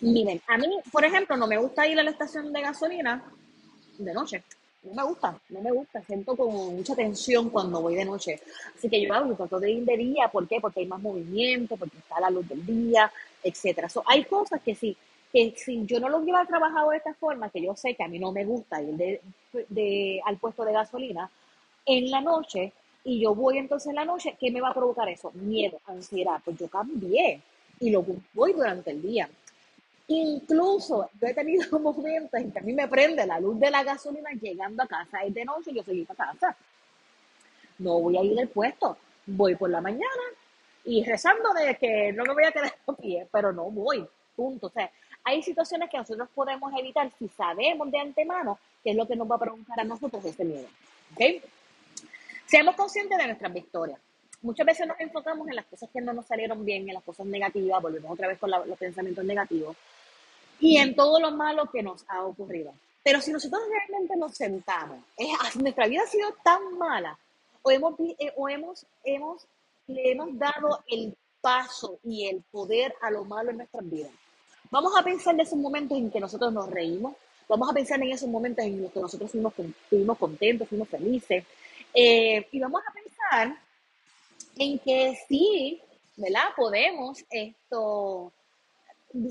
Miren, 0.00 0.40
a 0.46 0.56
mí, 0.58 0.78
por 0.92 1.04
ejemplo, 1.04 1.36
no 1.36 1.46
me 1.46 1.58
gusta 1.58 1.86
ir 1.86 1.98
a 1.98 2.02
la 2.02 2.10
estación 2.10 2.52
de 2.52 2.62
gasolina 2.62 3.22
de 4.04 4.14
noche 4.14 4.42
no 4.82 4.94
me 4.94 5.02
gusta, 5.02 5.38
no 5.50 5.60
me 5.60 5.72
gusta, 5.72 6.02
siento 6.02 6.36
como 6.36 6.70
mucha 6.70 6.94
tensión 6.94 7.50
cuando 7.50 7.82
voy 7.82 7.96
de 7.96 8.04
noche. 8.04 8.40
Así 8.76 8.88
que 8.88 9.00
yo 9.00 9.12
hago, 9.12 9.34
trato 9.34 9.60
de 9.60 9.70
ir 9.70 9.84
de 9.84 9.96
día, 9.96 10.28
¿por 10.28 10.48
qué? 10.48 10.60
Porque 10.60 10.80
hay 10.80 10.86
más 10.86 11.00
movimiento, 11.00 11.76
porque 11.76 11.98
está 11.98 12.20
la 12.20 12.30
luz 12.30 12.48
del 12.48 12.64
día, 12.64 13.12
etcétera. 13.42 13.88
hay 14.06 14.24
cosas 14.24 14.60
que 14.62 14.74
sí, 14.74 14.96
que 15.32 15.54
si 15.56 15.84
yo 15.84 16.00
no 16.00 16.08
lo 16.08 16.18
hubiera 16.18 16.44
trabajado 16.46 16.90
de 16.90 16.96
esta 16.96 17.14
forma, 17.14 17.50
que 17.50 17.62
yo 17.62 17.76
sé 17.76 17.94
que 17.94 18.02
a 18.02 18.08
mí 18.08 18.18
no 18.18 18.32
me 18.32 18.44
gusta 18.44 18.82
ir 18.82 19.20
de, 19.68 20.20
al 20.24 20.38
puesto 20.38 20.64
de 20.64 20.72
gasolina, 20.72 21.30
en 21.84 22.10
la 22.10 22.20
noche, 22.20 22.72
y 23.04 23.20
yo 23.20 23.34
voy 23.34 23.58
entonces 23.58 23.88
en 23.90 23.96
la 23.96 24.04
noche, 24.04 24.36
¿qué 24.38 24.50
me 24.50 24.60
va 24.60 24.70
a 24.70 24.74
provocar 24.74 25.08
eso? 25.08 25.30
Miedo, 25.34 25.78
ansiedad, 25.86 26.40
pues 26.44 26.58
yo 26.58 26.68
cambié 26.68 27.40
y 27.80 27.90
lo 27.90 28.04
voy 28.34 28.52
durante 28.52 28.90
el 28.90 29.02
día. 29.02 29.28
Incluso 30.12 31.08
yo 31.20 31.28
he 31.28 31.34
tenido 31.34 31.78
momentos 31.78 32.40
en 32.40 32.50
que 32.50 32.58
a 32.58 32.62
mí 32.62 32.72
me 32.72 32.88
prende 32.88 33.24
la 33.24 33.38
luz 33.38 33.60
de 33.60 33.70
la 33.70 33.84
gasolina 33.84 34.30
llegando 34.32 34.82
a 34.82 34.88
casa. 34.88 35.22
Es 35.22 35.32
de 35.32 35.44
noche 35.44 35.70
y 35.70 35.74
yo 35.76 35.84
seguí 35.84 36.04
para 36.04 36.32
casa. 36.32 36.56
No 37.78 38.00
voy 38.00 38.16
a 38.16 38.22
ir 38.24 38.34
del 38.34 38.48
puesto. 38.48 38.96
Voy 39.24 39.54
por 39.54 39.70
la 39.70 39.80
mañana 39.80 40.22
y 40.84 41.04
rezando 41.04 41.52
de 41.54 41.76
que 41.76 42.12
no 42.12 42.24
me 42.24 42.34
voy 42.34 42.44
a 42.44 42.50
quedar 42.50 42.74
a 42.88 42.92
pie, 42.92 43.28
pero 43.30 43.52
no 43.52 43.70
voy. 43.70 44.04
Punto. 44.34 44.66
O 44.66 44.70
sea, 44.70 44.90
hay 45.22 45.44
situaciones 45.44 45.88
que 45.88 45.98
nosotros 45.98 46.28
podemos 46.34 46.72
evitar 46.76 47.08
si 47.16 47.28
sabemos 47.28 47.88
de 47.92 48.00
antemano 48.00 48.58
qué 48.82 48.90
es 48.90 48.96
lo 48.96 49.06
que 49.06 49.14
nos 49.14 49.30
va 49.30 49.36
a 49.36 49.38
provocar 49.40 49.78
a 49.78 49.84
nosotros 49.84 50.24
ese 50.24 50.44
miedo. 50.44 50.66
¿Ok? 51.12 51.44
Seamos 52.46 52.74
conscientes 52.74 53.16
de 53.16 53.26
nuestras 53.26 53.52
victorias. 53.52 54.00
Muchas 54.42 54.66
veces 54.66 54.88
nos 54.88 54.98
enfocamos 54.98 55.46
en 55.46 55.54
las 55.54 55.66
cosas 55.66 55.88
que 55.92 56.00
no 56.00 56.12
nos 56.12 56.26
salieron 56.26 56.64
bien, 56.64 56.88
en 56.88 56.94
las 56.94 57.04
cosas 57.04 57.26
negativas, 57.26 57.80
volvemos 57.80 58.10
otra 58.10 58.26
vez 58.26 58.38
con 58.38 58.50
los 58.50 58.78
pensamientos 58.78 59.24
negativos 59.24 59.76
y 60.60 60.76
en 60.76 60.94
todo 60.94 61.18
lo 61.18 61.32
malo 61.32 61.70
que 61.70 61.82
nos 61.82 62.04
ha 62.08 62.24
ocurrido. 62.24 62.72
Pero 63.02 63.20
si 63.20 63.32
nosotros 63.32 63.62
realmente 63.68 64.16
nos 64.16 64.34
sentamos, 64.34 64.98
nuestra 65.60 65.86
vida 65.86 66.02
ha 66.02 66.06
sido 66.06 66.32
tan 66.44 66.76
mala, 66.78 67.18
o 67.62 67.70
hemos, 67.70 67.94
eh, 68.18 68.32
o 68.36 68.48
hemos, 68.48 68.86
hemos, 69.04 69.46
le 69.86 70.12
hemos 70.12 70.38
dado 70.38 70.82
el 70.86 71.16
paso 71.40 71.98
y 72.04 72.26
el 72.26 72.42
poder 72.50 72.94
a 73.00 73.10
lo 73.10 73.24
malo 73.24 73.50
en 73.50 73.58
nuestras 73.58 73.88
vidas. 73.88 74.12
Vamos 74.70 74.92
a 74.96 75.02
pensar 75.02 75.34
en 75.34 75.40
esos 75.40 75.58
momentos 75.58 75.98
en 75.98 76.10
que 76.10 76.20
nosotros 76.20 76.52
nos 76.52 76.70
reímos, 76.70 77.14
vamos 77.48 77.68
a 77.68 77.72
pensar 77.72 78.00
en 78.02 78.12
esos 78.12 78.28
momentos 78.28 78.64
en 78.64 78.82
los 78.82 78.92
que 78.92 79.00
nosotros 79.00 79.30
fuimos, 79.30 79.54
fuimos 79.88 80.18
contentos, 80.18 80.68
fuimos 80.68 80.88
felices, 80.88 81.44
eh, 81.94 82.46
y 82.52 82.60
vamos 82.60 82.82
a 82.86 82.92
pensar 82.92 83.58
en 84.56 84.78
que 84.78 85.18
sí, 85.26 85.80
¿verdad? 86.16 86.50
Podemos 86.54 87.24
esto 87.30 88.32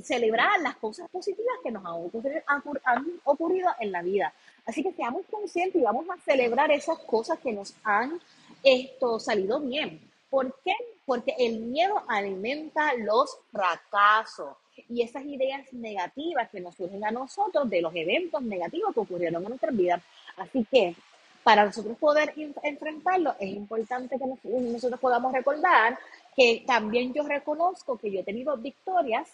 celebrar 0.03 0.59
las 0.62 0.75
cosas 0.77 1.09
positivas 1.09 1.55
que 1.63 1.71
nos 1.71 1.83
han 1.86 3.05
ocurrido, 3.24 3.69
en 3.79 3.91
la 3.91 4.01
vida. 4.01 4.33
Así 4.65 4.83
que 4.83 4.93
seamos 4.93 5.25
conscientes 5.29 5.81
y 5.81 5.83
vamos 5.83 6.05
a 6.09 6.17
celebrar 6.21 6.71
esas 6.71 7.00
cosas 7.00 7.39
que 7.39 7.53
nos 7.53 7.75
han 7.83 8.19
esto, 8.63 9.19
salido 9.19 9.59
bien. 9.59 10.01
¿Por 10.29 10.53
qué? 10.63 10.74
Porque 11.05 11.33
el 11.39 11.59
miedo 11.59 12.03
alimenta 12.07 12.93
los 12.95 13.38
fracasos 13.51 14.55
y 14.88 15.01
esas 15.01 15.25
ideas 15.25 15.71
negativas 15.74 16.50
que 16.50 16.59
nos 16.59 16.75
surgen 16.75 17.03
a 17.03 17.12
nosotros 17.12 17.69
de 17.69 17.81
los 17.81 17.95
eventos 17.95 18.41
negativos 18.41 18.93
que 18.93 19.00
ocurrieron 19.00 19.41
en 19.43 19.50
nuestra 19.50 19.71
vida. 19.71 20.01
Así 20.38 20.65
que 20.69 20.95
para 21.43 21.65
nosotros 21.65 21.98
poder 21.98 22.33
enfrentarlo 22.63 23.33
es 23.39 23.50
importante 23.50 24.17
que 24.19 24.50
nosotros 24.50 25.00
podamos 25.00 25.33
recordar 25.33 25.98
que 26.36 26.63
también 26.67 27.13
yo 27.13 27.24
reconozco 27.24 27.98
que 27.98 28.12
yo 28.12 28.19
he 28.19 28.24
tenido 28.24 28.55
victorias 28.57 29.29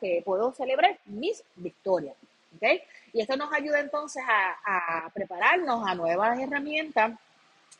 Que 0.00 0.22
puedo 0.24 0.52
celebrar 0.52 0.98
mis 1.06 1.42
victorias, 1.56 2.16
¿ok? 2.56 2.80
Y 3.12 3.20
esto 3.20 3.36
nos 3.36 3.52
ayuda 3.52 3.80
entonces 3.80 4.22
a, 4.26 5.10
prepararnos 5.12 5.86
a 5.86 5.94
nuevas 5.94 6.38
herramientas 6.38 7.18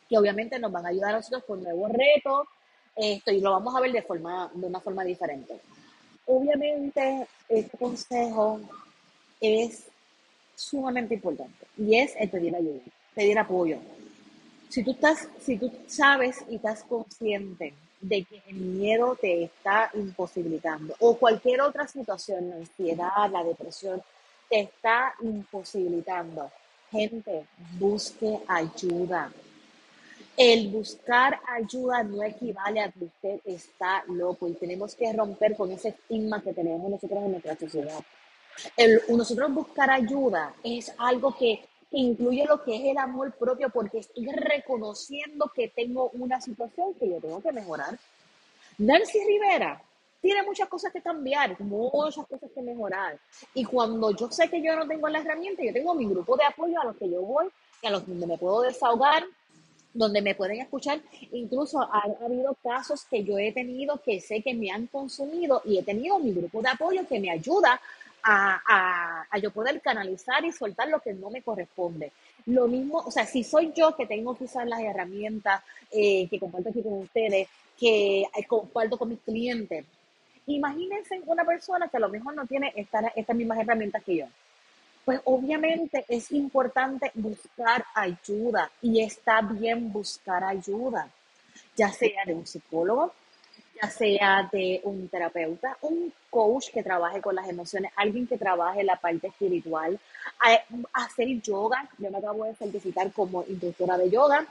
que 0.09 0.17
obviamente 0.17 0.59
nos 0.59 0.71
van 0.71 0.85
a 0.85 0.89
ayudar 0.89 1.13
a 1.13 1.17
nosotros 1.17 1.43
con 1.45 1.63
nuevos 1.63 1.91
retos, 1.91 2.47
esto, 2.95 3.31
y 3.31 3.41
lo 3.41 3.51
vamos 3.51 3.75
a 3.75 3.81
ver 3.81 3.91
de, 3.91 4.01
forma, 4.01 4.49
de 4.53 4.67
una 4.67 4.79
forma 4.79 5.03
diferente. 5.03 5.59
Obviamente, 6.27 7.27
este 7.49 7.77
consejo 7.77 8.59
es 9.41 9.85
sumamente 10.55 11.15
importante 11.15 11.65
y 11.77 11.97
es 11.97 12.15
el 12.17 12.29
pedir 12.29 12.55
ayuda, 12.55 12.79
pedir 13.13 13.37
apoyo. 13.37 13.77
Si 14.69 14.83
tú 14.83 14.91
estás, 14.91 15.27
si 15.41 15.57
tú 15.57 15.71
sabes 15.87 16.43
y 16.49 16.55
estás 16.55 16.83
consciente 16.83 17.73
de 18.07 18.23
que 18.23 18.41
el 18.47 18.55
miedo 18.57 19.17
te 19.19 19.43
está 19.43 19.89
imposibilitando 19.93 20.95
o 20.99 21.17
cualquier 21.17 21.61
otra 21.61 21.87
situación, 21.87 22.49
la 22.49 22.57
ansiedad, 22.57 23.31
la 23.31 23.43
depresión, 23.43 24.01
te 24.49 24.61
está 24.61 25.15
imposibilitando. 25.21 26.51
Gente, 26.91 27.45
busque 27.79 28.39
ayuda. 28.47 29.31
El 30.37 30.69
buscar 30.69 31.39
ayuda 31.47 32.03
no 32.03 32.21
equivale 32.23 32.81
a 32.81 32.91
que 32.91 33.05
usted 33.05 33.39
está 33.45 34.03
loco 34.07 34.47
y 34.47 34.53
tenemos 34.53 34.93
que 34.93 35.11
romper 35.13 35.55
con 35.55 35.71
ese 35.71 35.89
estigma 35.89 36.41
que 36.41 36.53
tenemos 36.53 36.89
nosotros 36.89 37.23
en 37.23 37.31
nuestra 37.31 37.57
sociedad. 37.57 37.99
El, 38.77 39.01
nosotros 39.09 39.53
buscar 39.53 39.89
ayuda 39.89 40.53
es 40.63 40.93
algo 40.97 41.35
que 41.35 41.65
incluye 41.95 42.45
lo 42.45 42.61
que 42.63 42.75
es 42.75 42.83
el 42.85 42.97
amor 42.97 43.33
propio, 43.33 43.69
porque 43.69 43.99
estoy 43.99 44.27
reconociendo 44.27 45.51
que 45.55 45.69
tengo 45.69 46.09
una 46.13 46.41
situación 46.41 46.93
que 46.95 47.09
yo 47.09 47.19
tengo 47.19 47.41
que 47.41 47.51
mejorar. 47.51 47.97
Nancy 48.77 49.19
Rivera 49.25 49.81
tiene 50.21 50.43
muchas 50.43 50.67
cosas 50.67 50.91
que 50.91 51.01
cambiar, 51.01 51.59
muchas 51.61 52.25
cosas 52.25 52.49
que 52.53 52.61
mejorar. 52.61 53.17
Y 53.53 53.63
cuando 53.63 54.11
yo 54.11 54.29
sé 54.29 54.49
que 54.49 54.61
yo 54.61 54.75
no 54.75 54.87
tengo 54.87 55.07
la 55.07 55.19
herramienta, 55.19 55.63
yo 55.63 55.71
tengo 55.71 55.93
mi 55.95 56.05
grupo 56.05 56.35
de 56.35 56.43
apoyo 56.43 56.81
a 56.81 56.85
los 56.85 56.97
que 56.97 57.09
yo 57.09 57.21
voy, 57.21 57.47
a 57.83 57.89
los 57.89 58.05
donde 58.05 58.27
me 58.27 58.37
puedo 58.37 58.61
desahogar, 58.61 59.23
donde 59.93 60.21
me 60.21 60.35
pueden 60.35 60.59
escuchar. 60.59 60.99
Incluso 61.31 61.81
ha, 61.81 62.03
habido 62.23 62.55
casos 62.61 63.05
que 63.05 63.23
yo 63.23 63.37
he 63.37 63.53
tenido 63.53 64.01
que 64.03 64.19
sé 64.19 64.41
que 64.41 64.53
me 64.53 64.69
han 64.69 64.87
consumido 64.87 65.61
y 65.63 65.77
he 65.77 65.83
tenido 65.83 66.19
mi 66.19 66.33
grupo 66.33 66.61
de 66.61 66.69
apoyo 66.69 67.07
que 67.07 67.19
me 67.19 67.31
ayuda 67.31 67.79
a, 68.25 69.37
yo 69.41 69.51
poder 69.51 69.81
canalizar 69.81 70.43
y 70.45 70.51
soltar 70.51 70.87
lo 70.87 70.99
que 70.99 71.13
no 71.13 71.29
me 71.29 71.41
corresponde. 71.41 72.11
Lo 72.47 72.67
mismo, 72.67 72.99
o 72.99 73.11
sea, 73.11 73.25
si 73.25 73.43
soy 73.43 73.71
yo 73.75 73.95
que 73.95 74.05
tengo 74.05 74.35
que 74.35 74.45
usar 74.45 74.67
las 74.67 74.79
herramientas 74.81 75.61
eh, 75.91 76.27
que 76.29 76.39
comparto 76.39 76.69
aquí 76.69 76.81
con 76.81 76.93
ustedes, 76.99 77.47
que 77.77 78.21
eh, 78.21 78.45
comparto 78.47 78.97
con 78.97 79.09
mis 79.09 79.19
clientes, 79.19 79.85
imagínense 80.47 81.21
una 81.25 81.43
persona 81.43 81.87
que 81.87 81.97
a 81.97 81.99
lo 81.99 82.09
mejor 82.09 82.35
no 82.35 82.45
tiene 82.45 82.73
estas, 82.75 83.05
estas 83.15 83.35
mismas 83.35 83.59
herramientas 83.59 84.03
que 84.03 84.17
yo. 84.17 84.25
Pues 85.03 85.19
obviamente 85.25 86.05
es 86.07 86.31
importante 86.31 87.11
buscar 87.13 87.85
ayuda 87.93 88.71
y 88.81 89.01
está 89.01 89.41
bien 89.41 89.91
buscar 89.91 90.43
ayuda, 90.43 91.09
ya 91.75 91.91
sea 91.91 92.25
de 92.25 92.33
un 92.33 92.47
psicólogo, 92.47 93.13
ya 93.81 93.89
sea 93.89 94.49
de 94.51 94.81
un 94.83 95.07
terapeuta, 95.09 95.77
un 95.81 96.13
coach 96.29 96.69
que 96.71 96.83
trabaje 96.83 97.21
con 97.21 97.35
las 97.35 97.47
emociones, 97.47 97.91
alguien 97.95 98.27
que 98.27 98.37
trabaje 98.37 98.83
la 98.83 98.95
parte 98.95 99.27
espiritual, 99.27 99.99
hacer 100.93 101.27
yoga. 101.41 101.89
Yo 101.97 102.09
me 102.09 102.17
acabo 102.17 102.45
de 102.45 102.55
certificar 102.55 103.11
como 103.11 103.43
instructora 103.47 103.97
de 103.97 104.09
yoga, 104.09 104.45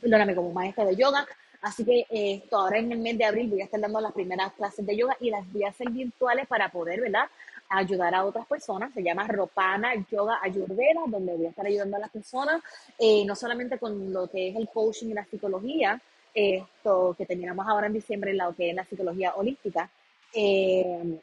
perdóname, 0.00 0.34
como 0.34 0.52
maestra 0.52 0.84
de 0.84 0.96
yoga. 0.96 1.26
Así 1.60 1.84
que 1.84 2.06
eh, 2.10 2.40
esto, 2.42 2.56
ahora 2.56 2.78
en 2.78 2.92
el 2.92 2.98
mes 2.98 3.18
de 3.18 3.24
abril 3.24 3.48
voy 3.48 3.60
a 3.60 3.64
estar 3.64 3.80
dando 3.80 4.00
las 4.00 4.12
primeras 4.12 4.52
clases 4.52 4.86
de 4.86 4.96
yoga 4.96 5.16
y 5.20 5.30
las 5.30 5.50
voy 5.52 5.64
a 5.64 5.70
hacer 5.70 5.90
virtuales 5.90 6.46
para 6.46 6.68
poder, 6.68 7.00
¿verdad? 7.00 7.28
ayudar 7.68 8.14
a 8.14 8.24
otras 8.24 8.46
personas. 8.46 8.92
Se 8.94 9.02
llama 9.02 9.26
Ropana 9.26 9.92
Yoga 10.10 10.38
Ayurveda, 10.42 11.02
donde 11.06 11.34
voy 11.36 11.46
a 11.46 11.50
estar 11.50 11.66
ayudando 11.66 11.96
a 11.96 12.00
las 12.00 12.10
personas, 12.10 12.62
eh, 12.98 13.24
no 13.26 13.34
solamente 13.34 13.78
con 13.78 14.12
lo 14.12 14.28
que 14.28 14.48
es 14.48 14.56
el 14.56 14.68
coaching 14.68 15.08
y 15.08 15.14
la 15.14 15.24
psicología, 15.24 16.00
esto 16.34 17.14
que 17.16 17.26
terminamos 17.26 17.66
ahora 17.66 17.86
en 17.86 17.94
diciembre, 17.94 18.30
en 18.30 18.38
lo 18.38 18.54
que 18.54 18.70
es 18.70 18.76
la 18.76 18.84
psicología 18.84 19.34
holística, 19.34 19.90
eh, 20.34 21.20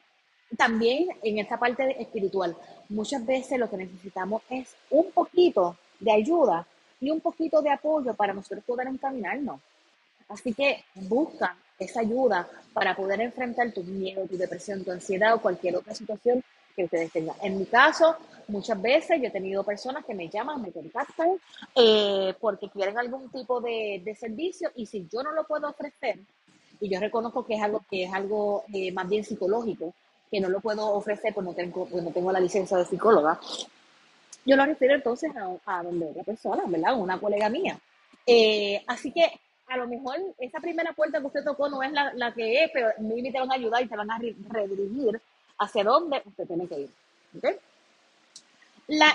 también 0.58 1.08
en 1.24 1.40
esta 1.40 1.58
parte 1.58 2.02
espiritual, 2.02 2.56
muchas 2.90 3.26
veces 3.26 3.60
lo 3.60 3.70
que 3.70 3.78
necesitamos 3.78 4.42
es 4.50 4.76
un 4.90 5.12
poquito 5.12 5.78
de 6.00 6.12
ayuda 6.12 6.68
y 7.02 7.10
un 7.10 7.20
poquito 7.20 7.62
de 7.62 7.72
apoyo 7.72 8.14
para 8.14 8.34
nosotros 8.34 8.64
poder 8.64 8.88
encaminarnos. 8.88 9.60
Así 10.30 10.54
que 10.54 10.84
busca 10.96 11.56
esa 11.78 12.00
ayuda 12.00 12.48
para 12.74 12.96
poder 12.96 13.22
enfrentar 13.22 13.72
tu 13.72 13.84
miedo, 13.84 14.26
tu 14.28 14.38
depresión, 14.38 14.84
tu 14.84 14.92
ansiedad 14.92 15.36
o 15.36 15.42
cualquier 15.42 15.76
otra 15.76 15.94
situación 15.94 16.44
que 16.76 16.84
ustedes 16.84 17.12
tengan. 17.12 17.36
En 17.42 17.58
mi 17.58 17.66
caso, 17.66 18.16
muchas 18.48 18.82
veces 18.82 19.22
yo 19.22 19.28
he 19.28 19.32
tenido 19.32 19.64
personas 19.64 20.06
que 20.06 20.14
me 20.14 20.30
llaman, 20.30 20.62
me 20.62 20.72
contactan 20.72 21.38
eh, 21.76 22.34
porque 22.40 22.70
quieren 22.70 22.98
algún 22.98 23.30
tipo 23.30 23.62
de, 23.62 24.02
de, 24.04 24.16
servicio 24.16 24.70
y 24.76 24.86
si 24.86 25.08
yo 25.12 25.24
no 25.24 25.32
lo 25.32 25.46
puedo 25.46 25.70
ofrecer, 25.70 26.20
y 26.80 26.90
yo 26.90 27.00
reconozco 27.00 27.46
que 27.46 27.56
es 27.56 27.64
algo 27.64 27.84
que 27.90 28.04
es 28.04 28.14
algo 28.14 28.66
eh, 28.74 28.92
más 28.92 29.08
bien 29.08 29.24
psicológico, 29.24 29.94
que 30.30 30.40
no 30.40 30.50
lo 30.50 30.60
puedo 30.60 30.94
ofrecer 30.94 31.34
porque 31.34 31.50
no 31.50 31.56
tengo, 31.56 31.86
porque 31.86 32.06
no 32.06 32.12
tengo 32.12 32.32
la 32.32 32.40
licencia 32.40 32.78
de 32.78 32.86
psicóloga, 32.86 33.40
yo 34.46 34.56
lo 34.56 34.66
refiero 34.66 34.96
entonces 34.96 35.32
a, 35.36 35.56
a 35.66 35.84
donde 35.84 36.08
otra 36.08 36.24
persona, 36.24 36.64
¿verdad? 36.68 37.00
Una 37.00 37.20
colega 37.20 37.50
mía. 37.50 37.80
Eh, 38.28 38.84
así 38.88 39.12
que 39.12 39.26
a 39.68 39.78
lo 39.78 39.88
mejor 39.88 40.18
esa 40.38 40.60
primera 40.60 40.94
puerta 40.94 41.20
que 41.20 41.28
usted 41.28 41.44
tocó 41.44 41.70
no 41.70 41.82
es 41.82 41.92
la, 41.92 42.14
la 42.14 42.34
que 42.34 42.64
es, 42.64 42.72
pero 42.72 42.90
me 43.00 43.32
van 43.32 43.52
a 43.52 43.56
ayudar 43.56 43.84
y 43.84 43.88
te 43.88 43.96
van 43.96 44.12
a 44.12 44.20
redirigir 44.20 45.20
hacia 45.58 45.84
dónde 45.84 46.22
usted 46.26 46.48
tiene 46.48 46.68
que 46.68 46.80
ir. 46.82 46.90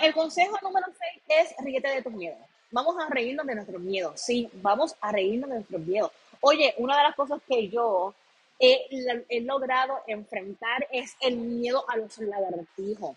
el 0.03 0.15
consejo 0.15 0.57
número 0.63 0.87
6 0.87 1.23
es 1.29 1.65
ríete 1.65 1.89
de 1.89 2.03
tus 2.03 2.13
miedos. 2.13 2.39
Vamos 2.71 2.97
a 2.99 3.09
reírnos 3.09 3.47
de 3.47 3.55
nuestros 3.55 3.81
miedos. 3.81 4.21
Sí, 4.21 4.49
vamos 4.55 4.95
a 5.01 5.13
reírnos 5.13 5.51
de 5.51 5.57
nuestros 5.57 5.81
miedos. 5.81 6.13
Oye, 6.41 6.75
una 6.79 6.97
de 6.97 7.03
las 7.03 7.17
cosas 7.17 7.41
que 7.47 7.69
yo 7.69 8.15
he, 8.59 8.87
he 9.29 9.41
logrado 9.41 10.01
enfrentar 10.07 10.87
es 10.93 11.17
el 11.21 11.37
miedo 11.37 11.85
a 11.89 11.97
los 11.97 12.17
lagartijos. 12.19 13.17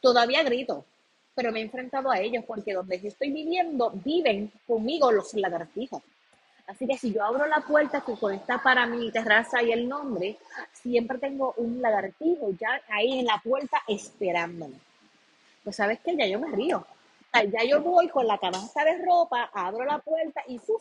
Todavía 0.00 0.42
grito, 0.42 0.84
pero 1.34 1.52
me 1.52 1.60
he 1.60 1.62
enfrentado 1.62 2.10
a 2.10 2.20
ellos 2.20 2.44
porque 2.46 2.74
donde 2.74 3.00
yo 3.00 3.08
estoy 3.08 3.30
viviendo 3.30 3.90
viven 3.90 4.52
conmigo 4.66 5.10
los 5.10 5.32
lagartijos. 5.34 6.02
Así 6.70 6.86
que 6.86 6.96
si 6.96 7.12
yo 7.12 7.24
abro 7.24 7.46
la 7.46 7.60
puerta 7.62 8.00
que 8.00 8.16
conecta 8.16 8.62
para 8.62 8.86
mi 8.86 9.10
terraza 9.10 9.60
y 9.60 9.72
el 9.72 9.88
nombre, 9.88 10.38
siempre 10.72 11.18
tengo 11.18 11.52
un 11.56 11.82
lagartijo 11.82 12.50
ya 12.60 12.80
ahí 12.88 13.18
en 13.18 13.26
la 13.26 13.40
puerta 13.42 13.82
esperándome. 13.88 14.76
Pues 15.64 15.74
sabes 15.74 15.98
que 15.98 16.16
ya 16.16 16.28
yo 16.28 16.38
me 16.38 16.48
río. 16.52 16.86
ya 17.32 17.64
yo 17.64 17.82
voy 17.82 18.08
con 18.08 18.24
la 18.24 18.38
canasta 18.38 18.84
de 18.84 19.04
ropa, 19.04 19.50
abro 19.52 19.84
la 19.84 19.98
puerta 19.98 20.44
y 20.46 20.58
fu, 20.58 20.80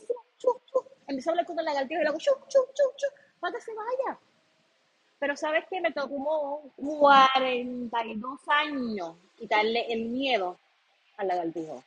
empiezo 1.07 1.31
a 1.31 1.33
hablar 1.33 1.45
con 1.47 1.57
el 1.57 1.65
lagartijo 1.65 2.01
y 2.01 2.03
le 2.03 2.09
hago 2.09 2.19
chu, 2.19 2.31
chu, 2.47 2.59
chu, 2.75 2.83
chu, 2.95 3.07
para 3.39 3.55
que 3.55 3.61
se 3.61 3.71
vaya. 3.73 4.19
Pero 5.17 5.35
sabes 5.35 5.65
que 5.67 5.81
me 5.81 5.91
tomó 5.91 6.61
42 6.77 8.39
años 8.47 9.15
quitarle 9.35 9.91
el 9.91 10.05
miedo 10.05 10.59
al 11.17 11.27
lagartijo 11.29 11.83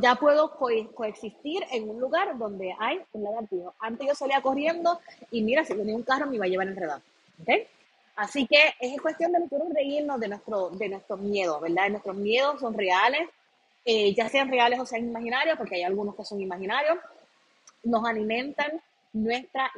ya 0.00 0.14
puedo 0.16 0.50
coexistir 0.50 1.64
en 1.70 1.88
un 1.88 2.00
lugar 2.00 2.36
donde 2.36 2.74
hay 2.78 3.00
un 3.12 3.24
lagartijo. 3.24 3.74
Antes 3.78 4.06
yo 4.06 4.14
salía 4.14 4.40
corriendo 4.40 5.00
y 5.30 5.42
mira, 5.42 5.64
si 5.64 5.74
venía 5.74 5.94
un 5.94 6.02
carro 6.02 6.26
me 6.26 6.36
iba 6.36 6.44
a 6.44 6.48
llevar 6.48 6.68
enredado. 6.68 7.02
¿okay? 7.40 7.66
Así 8.16 8.46
que 8.46 8.74
es 8.78 9.00
cuestión 9.00 9.32
de 9.32 9.40
nosotros 9.40 9.72
reírnos 9.74 10.20
de 10.20 10.28
nuestro, 10.28 10.70
de 10.70 10.88
nuestros 10.88 11.20
miedos, 11.20 11.60
¿verdad? 11.60 11.88
Nuestros 11.88 12.16
miedos 12.16 12.60
son 12.60 12.76
reales, 12.76 13.28
eh, 13.84 14.14
ya 14.14 14.28
sean 14.28 14.50
reales 14.50 14.78
o 14.78 14.86
sean 14.86 15.08
imaginarios, 15.08 15.56
porque 15.56 15.76
hay 15.76 15.82
algunos 15.82 16.14
que 16.14 16.24
son 16.24 16.40
imaginarios, 16.40 16.98
nos 17.82 18.04
alimentan 18.04 18.80
nuestra 19.12 19.70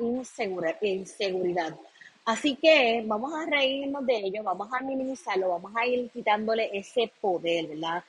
inseguridad. 0.80 1.76
Así 2.24 2.56
que 2.56 3.04
vamos 3.06 3.32
a 3.34 3.44
reírnos 3.46 4.04
de 4.06 4.16
ellos, 4.16 4.44
vamos 4.44 4.68
a 4.72 4.80
minimizarlo, 4.80 5.50
vamos 5.50 5.72
a 5.76 5.86
ir 5.86 6.10
quitándole 6.10 6.70
ese 6.76 7.12
poder, 7.20 7.66
¿verdad? 7.68 8.02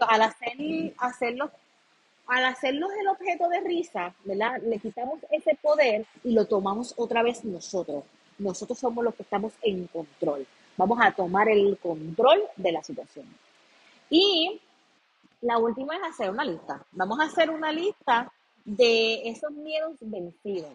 Al, 0.00 0.22
hacer, 0.22 0.52
hacerlos, 0.98 1.50
al 2.26 2.44
hacerlos 2.44 2.90
el 3.00 3.08
objeto 3.08 3.48
de 3.48 3.60
risa, 3.60 4.14
¿verdad? 4.24 4.60
Le 4.62 4.78
quitamos 4.78 5.20
ese 5.30 5.56
poder 5.60 6.06
y 6.24 6.32
lo 6.32 6.46
tomamos 6.46 6.94
otra 6.96 7.22
vez 7.22 7.44
nosotros. 7.44 8.04
Nosotros 8.38 8.78
somos 8.78 9.04
los 9.04 9.14
que 9.14 9.22
estamos 9.22 9.52
en 9.62 9.86
control. 9.86 10.46
Vamos 10.76 10.98
a 11.00 11.12
tomar 11.12 11.48
el 11.48 11.78
control 11.78 12.42
de 12.56 12.72
la 12.72 12.82
situación. 12.82 13.26
Y 14.10 14.60
la 15.40 15.58
última 15.58 15.96
es 15.96 16.02
hacer 16.02 16.30
una 16.30 16.44
lista. 16.44 16.84
Vamos 16.92 17.18
a 17.20 17.24
hacer 17.24 17.50
una 17.50 17.72
lista 17.72 18.30
de 18.64 19.28
esos 19.28 19.50
miedos 19.52 19.96
vencidos. 20.00 20.72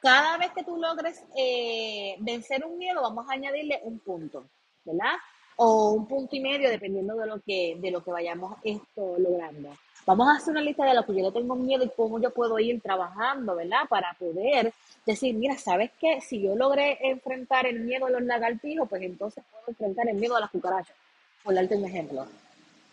Cada 0.00 0.38
vez 0.38 0.52
que 0.52 0.64
tú 0.64 0.76
logres 0.76 1.24
eh, 1.36 2.16
vencer 2.20 2.64
un 2.64 2.78
miedo, 2.78 3.02
vamos 3.02 3.28
a 3.28 3.32
añadirle 3.32 3.80
un 3.82 3.98
punto, 3.98 4.44
¿verdad? 4.84 5.14
O 5.60 5.90
un 5.90 6.06
punto 6.06 6.36
y 6.36 6.40
medio 6.40 6.70
dependiendo 6.70 7.16
de 7.16 7.26
lo 7.26 7.40
que, 7.40 7.76
de 7.80 7.90
lo 7.90 8.02
que 8.02 8.12
vayamos 8.12 8.56
esto 8.62 9.18
logrando. 9.18 9.70
Vamos 10.06 10.28
a 10.28 10.36
hacer 10.36 10.52
una 10.52 10.60
lista 10.60 10.84
de 10.84 10.94
lo 10.94 11.04
que 11.04 11.14
yo 11.16 11.24
le 11.24 11.32
tengo 11.32 11.56
miedo 11.56 11.84
y 11.84 11.90
cómo 11.90 12.20
yo 12.20 12.30
puedo 12.30 12.58
ir 12.60 12.80
trabajando, 12.80 13.56
¿verdad? 13.56 13.82
Para 13.88 14.14
poder 14.14 14.72
decir, 15.04 15.34
mira, 15.34 15.58
¿sabes 15.58 15.90
qué? 16.00 16.20
Si 16.20 16.40
yo 16.40 16.54
logré 16.54 16.98
enfrentar 17.10 17.66
el 17.66 17.80
miedo 17.80 18.06
a 18.06 18.10
los 18.10 18.22
lagartijos, 18.22 18.88
pues 18.88 19.02
entonces 19.02 19.42
puedo 19.50 19.64
enfrentar 19.66 20.08
el 20.08 20.16
miedo 20.16 20.36
a 20.36 20.40
las 20.40 20.50
cucarachas. 20.50 20.94
Por 21.42 21.54
darte 21.54 21.76
un 21.76 21.84
ejemplo. 21.84 22.24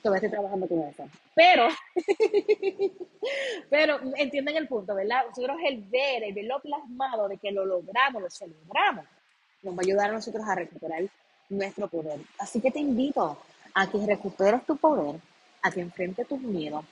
Todavía 0.02 0.18
estoy 0.18 0.32
trabajando 0.32 0.68
con 0.68 0.82
eso. 0.82 1.08
Pero, 1.36 1.68
pero 3.70 4.00
entienden 4.16 4.58
el 4.58 4.68
punto, 4.68 4.96
¿verdad? 4.96 5.26
Nosotros 5.30 5.58
el 5.64 5.84
ver, 5.84 6.24
el 6.24 6.34
verlo 6.34 6.60
plasmado 6.62 7.28
de 7.28 7.38
que 7.38 7.52
lo 7.52 7.64
logramos, 7.64 8.24
lo 8.24 8.30
celebramos, 8.30 9.06
nos 9.62 9.76
va 9.76 9.78
a 9.78 9.86
ayudar 9.86 10.10
a 10.10 10.14
nosotros 10.14 10.44
a 10.48 10.56
recuperar 10.56 11.04
nuestro 11.50 11.88
poder. 11.88 12.20
Así 12.40 12.62
que 12.62 12.72
te 12.72 12.80
invito 12.80 13.38
a 13.74 13.90
que 13.90 14.06
recuperes 14.06 14.66
tu 14.66 14.78
poder, 14.78 15.20
a 15.62 15.72
que 15.72 15.82
enfrentes 15.82 16.28
tus 16.28 16.40
miedos, 16.40 16.86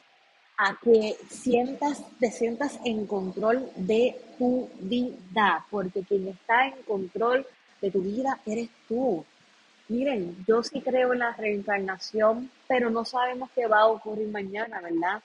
a 0.57 0.77
que 0.81 1.17
sientas, 1.29 2.03
te 2.19 2.31
sientas 2.31 2.79
en 2.85 3.07
control 3.07 3.69
de 3.75 4.19
tu 4.37 4.69
vida, 4.79 5.65
porque 5.69 6.03
quien 6.03 6.27
está 6.27 6.67
en 6.67 6.83
control 6.83 7.45
de 7.81 7.91
tu 7.91 8.01
vida 8.01 8.39
eres 8.45 8.69
tú. 8.87 9.25
Miren, 9.89 10.43
yo 10.47 10.63
sí 10.63 10.81
creo 10.81 11.13
en 11.13 11.19
la 11.19 11.33
reencarnación, 11.33 12.49
pero 12.67 12.89
no 12.89 13.03
sabemos 13.05 13.49
qué 13.53 13.67
va 13.67 13.81
a 13.81 13.87
ocurrir 13.87 14.29
mañana, 14.29 14.79
¿verdad? 14.81 15.21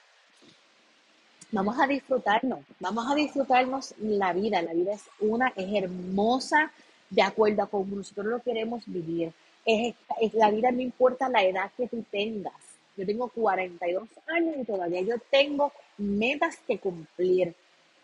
Vamos 1.50 1.78
a 1.80 1.86
disfrutarnos, 1.86 2.60
vamos 2.78 3.10
a 3.10 3.14
disfrutarnos 3.14 3.94
la 3.98 4.32
vida. 4.32 4.60
La 4.60 4.74
vida 4.74 4.92
es 4.92 5.04
una, 5.20 5.52
es 5.56 5.82
hermosa, 5.82 6.70
de 7.10 7.22
acuerdo 7.22 7.62
a 7.62 7.66
cómo 7.66 7.96
nosotros 7.96 8.26
lo 8.26 8.42
queremos 8.42 8.82
vivir. 8.86 9.32
Es, 9.64 9.94
la 10.34 10.50
vida 10.50 10.70
no 10.70 10.80
importa 10.80 11.28
la 11.28 11.42
edad 11.42 11.70
que 11.76 11.88
tú 11.88 12.04
tengas. 12.10 12.54
Yo 12.96 13.06
tengo 13.06 13.28
42 13.28 14.08
años 14.26 14.56
y 14.58 14.64
todavía 14.64 15.00
yo 15.02 15.14
tengo 15.30 15.72
metas 15.96 16.56
que 16.66 16.78
cumplir. 16.78 17.54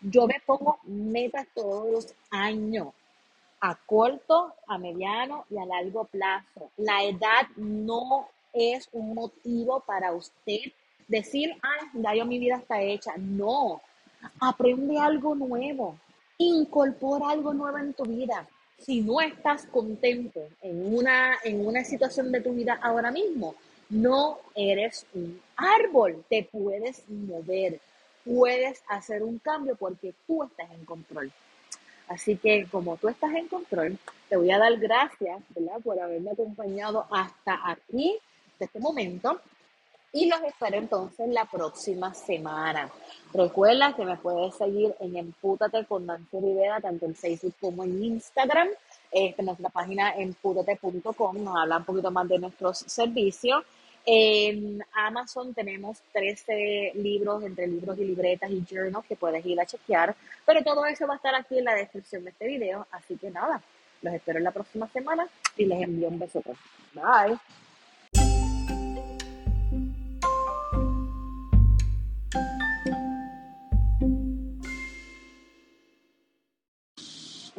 Yo 0.01 0.27
me 0.27 0.39
pongo 0.45 0.79
metas 0.83 1.47
todos 1.53 1.91
los 1.91 2.13
años, 2.29 2.89
a 3.59 3.75
corto, 3.75 4.53
a 4.67 4.77
mediano 4.77 5.45
y 5.49 5.57
a 5.57 5.65
largo 5.65 6.05
plazo. 6.05 6.69
La 6.77 7.03
edad 7.03 7.47
no 7.55 8.29
es 8.53 8.87
un 8.93 9.15
motivo 9.15 9.81
para 9.81 10.13
usted 10.13 10.71
decir, 11.07 11.55
ah, 11.61 11.91
ya 11.93 12.15
yo 12.15 12.25
mi 12.25 12.39
vida 12.39 12.57
está 12.57 12.81
hecha. 12.81 13.13
No, 13.17 13.81
aprende 14.39 14.97
algo 14.97 15.35
nuevo, 15.35 15.97
incorpora 16.37 17.31
algo 17.31 17.53
nuevo 17.53 17.77
en 17.79 17.93
tu 17.93 18.03
vida 18.03 18.47
si 18.77 19.01
no 19.01 19.21
estás 19.21 19.65
contento 19.65 20.41
en 20.61 20.93
una, 20.93 21.37
en 21.43 21.65
una 21.65 21.83
situación 21.83 22.31
de 22.31 22.41
tu 22.41 22.53
vida 22.53 22.79
ahora 22.81 23.11
mismo, 23.11 23.55
no 23.89 24.39
eres 24.55 25.05
un 25.13 25.39
árbol, 25.55 26.23
te 26.29 26.47
puedes 26.51 27.07
mover, 27.07 27.79
puedes 28.23 28.83
hacer 28.87 29.23
un 29.23 29.39
cambio 29.39 29.75
porque 29.75 30.13
tú 30.27 30.43
estás 30.43 30.71
en 30.71 30.85
control. 30.85 31.31
Así 32.07 32.37
que 32.37 32.67
como 32.69 32.97
tú 32.97 33.09
estás 33.09 33.33
en 33.33 33.47
control, 33.47 33.97
te 34.29 34.37
voy 34.37 34.51
a 34.51 34.59
dar 34.59 34.77
gracias 34.77 35.41
por 35.83 35.99
haberme 35.99 36.31
acompañado 36.31 37.07
hasta 37.11 37.59
aquí, 37.69 38.17
de 38.59 38.65
este 38.65 38.79
momento. 38.79 39.39
Y 40.15 40.29
los 40.29 40.41
espero 40.43 40.77
entonces 40.77 41.27
la 41.27 41.43
próxima 41.43 42.13
semana. 42.13 42.89
Recuerda 43.33 43.93
que 43.97 44.05
me 44.05 44.15
puedes 44.15 44.55
seguir 44.55 44.95
en 45.01 45.17
Empútate 45.17 45.83
con 45.83 46.05
Nancy 46.05 46.39
Rivera, 46.39 46.79
tanto 46.79 47.05
en 47.05 47.13
Facebook 47.13 47.53
como 47.59 47.83
en 47.83 48.01
Instagram. 48.01 48.69
Este, 49.11 49.43
nuestra 49.43 49.67
página 49.67 50.15
empútate.com 50.15 51.43
nos 51.43 51.57
habla 51.57 51.79
un 51.79 51.83
poquito 51.83 52.11
más 52.11 52.29
de 52.29 52.39
nuestros 52.39 52.77
servicios. 52.77 53.65
En 54.05 54.81
Amazon 54.93 55.53
tenemos 55.53 55.97
13 56.13 56.93
libros, 56.95 57.43
entre 57.43 57.67
libros 57.67 57.97
y 57.99 58.05
libretas 58.05 58.49
y 58.51 58.63
journals 58.63 59.05
que 59.07 59.17
puedes 59.17 59.45
ir 59.45 59.59
a 59.59 59.65
chequear. 59.65 60.15
Pero 60.45 60.63
todo 60.63 60.85
eso 60.85 61.05
va 61.07 61.15
a 61.15 61.17
estar 61.17 61.35
aquí 61.35 61.59
en 61.59 61.65
la 61.65 61.75
descripción 61.75 62.23
de 62.23 62.29
este 62.29 62.47
video. 62.47 62.87
Así 62.89 63.17
que 63.17 63.29
nada, 63.31 63.61
los 64.01 64.13
espero 64.13 64.37
en 64.37 64.45
la 64.45 64.51
próxima 64.51 64.87
semana 64.93 65.27
y 65.57 65.65
les 65.65 65.81
envío 65.81 66.07
un 66.07 66.19
beso. 66.19 66.41
Bye. 66.93 67.37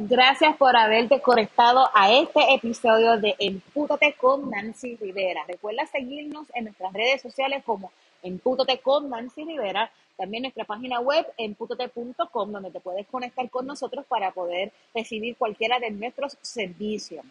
Gracias 0.08 0.56
por 0.56 0.76
haberte 0.76 1.20
conectado 1.20 1.90
a 1.92 2.12
este 2.12 2.54
episodio 2.54 3.18
de 3.18 3.34
Empútate 3.40 4.14
con 4.16 4.48
Nancy 4.48 4.94
Rivera. 4.94 5.42
Recuerda 5.48 5.84
seguirnos 5.86 6.46
en 6.54 6.66
nuestras 6.66 6.92
redes 6.92 7.20
sociales 7.20 7.64
como 7.66 7.90
Empútate 8.22 8.78
con 8.78 9.10
Nancy 9.10 9.42
Rivera, 9.42 9.90
también 10.16 10.44
nuestra 10.44 10.64
página 10.64 11.00
web 11.00 11.26
empútate.com 11.36 12.52
donde 12.52 12.70
te 12.70 12.78
puedes 12.78 13.04
conectar 13.08 13.50
con 13.50 13.66
nosotros 13.66 14.06
para 14.06 14.30
poder 14.30 14.70
recibir 14.94 15.36
cualquiera 15.36 15.80
de 15.80 15.90
nuestros 15.90 16.38
servicios. 16.40 17.24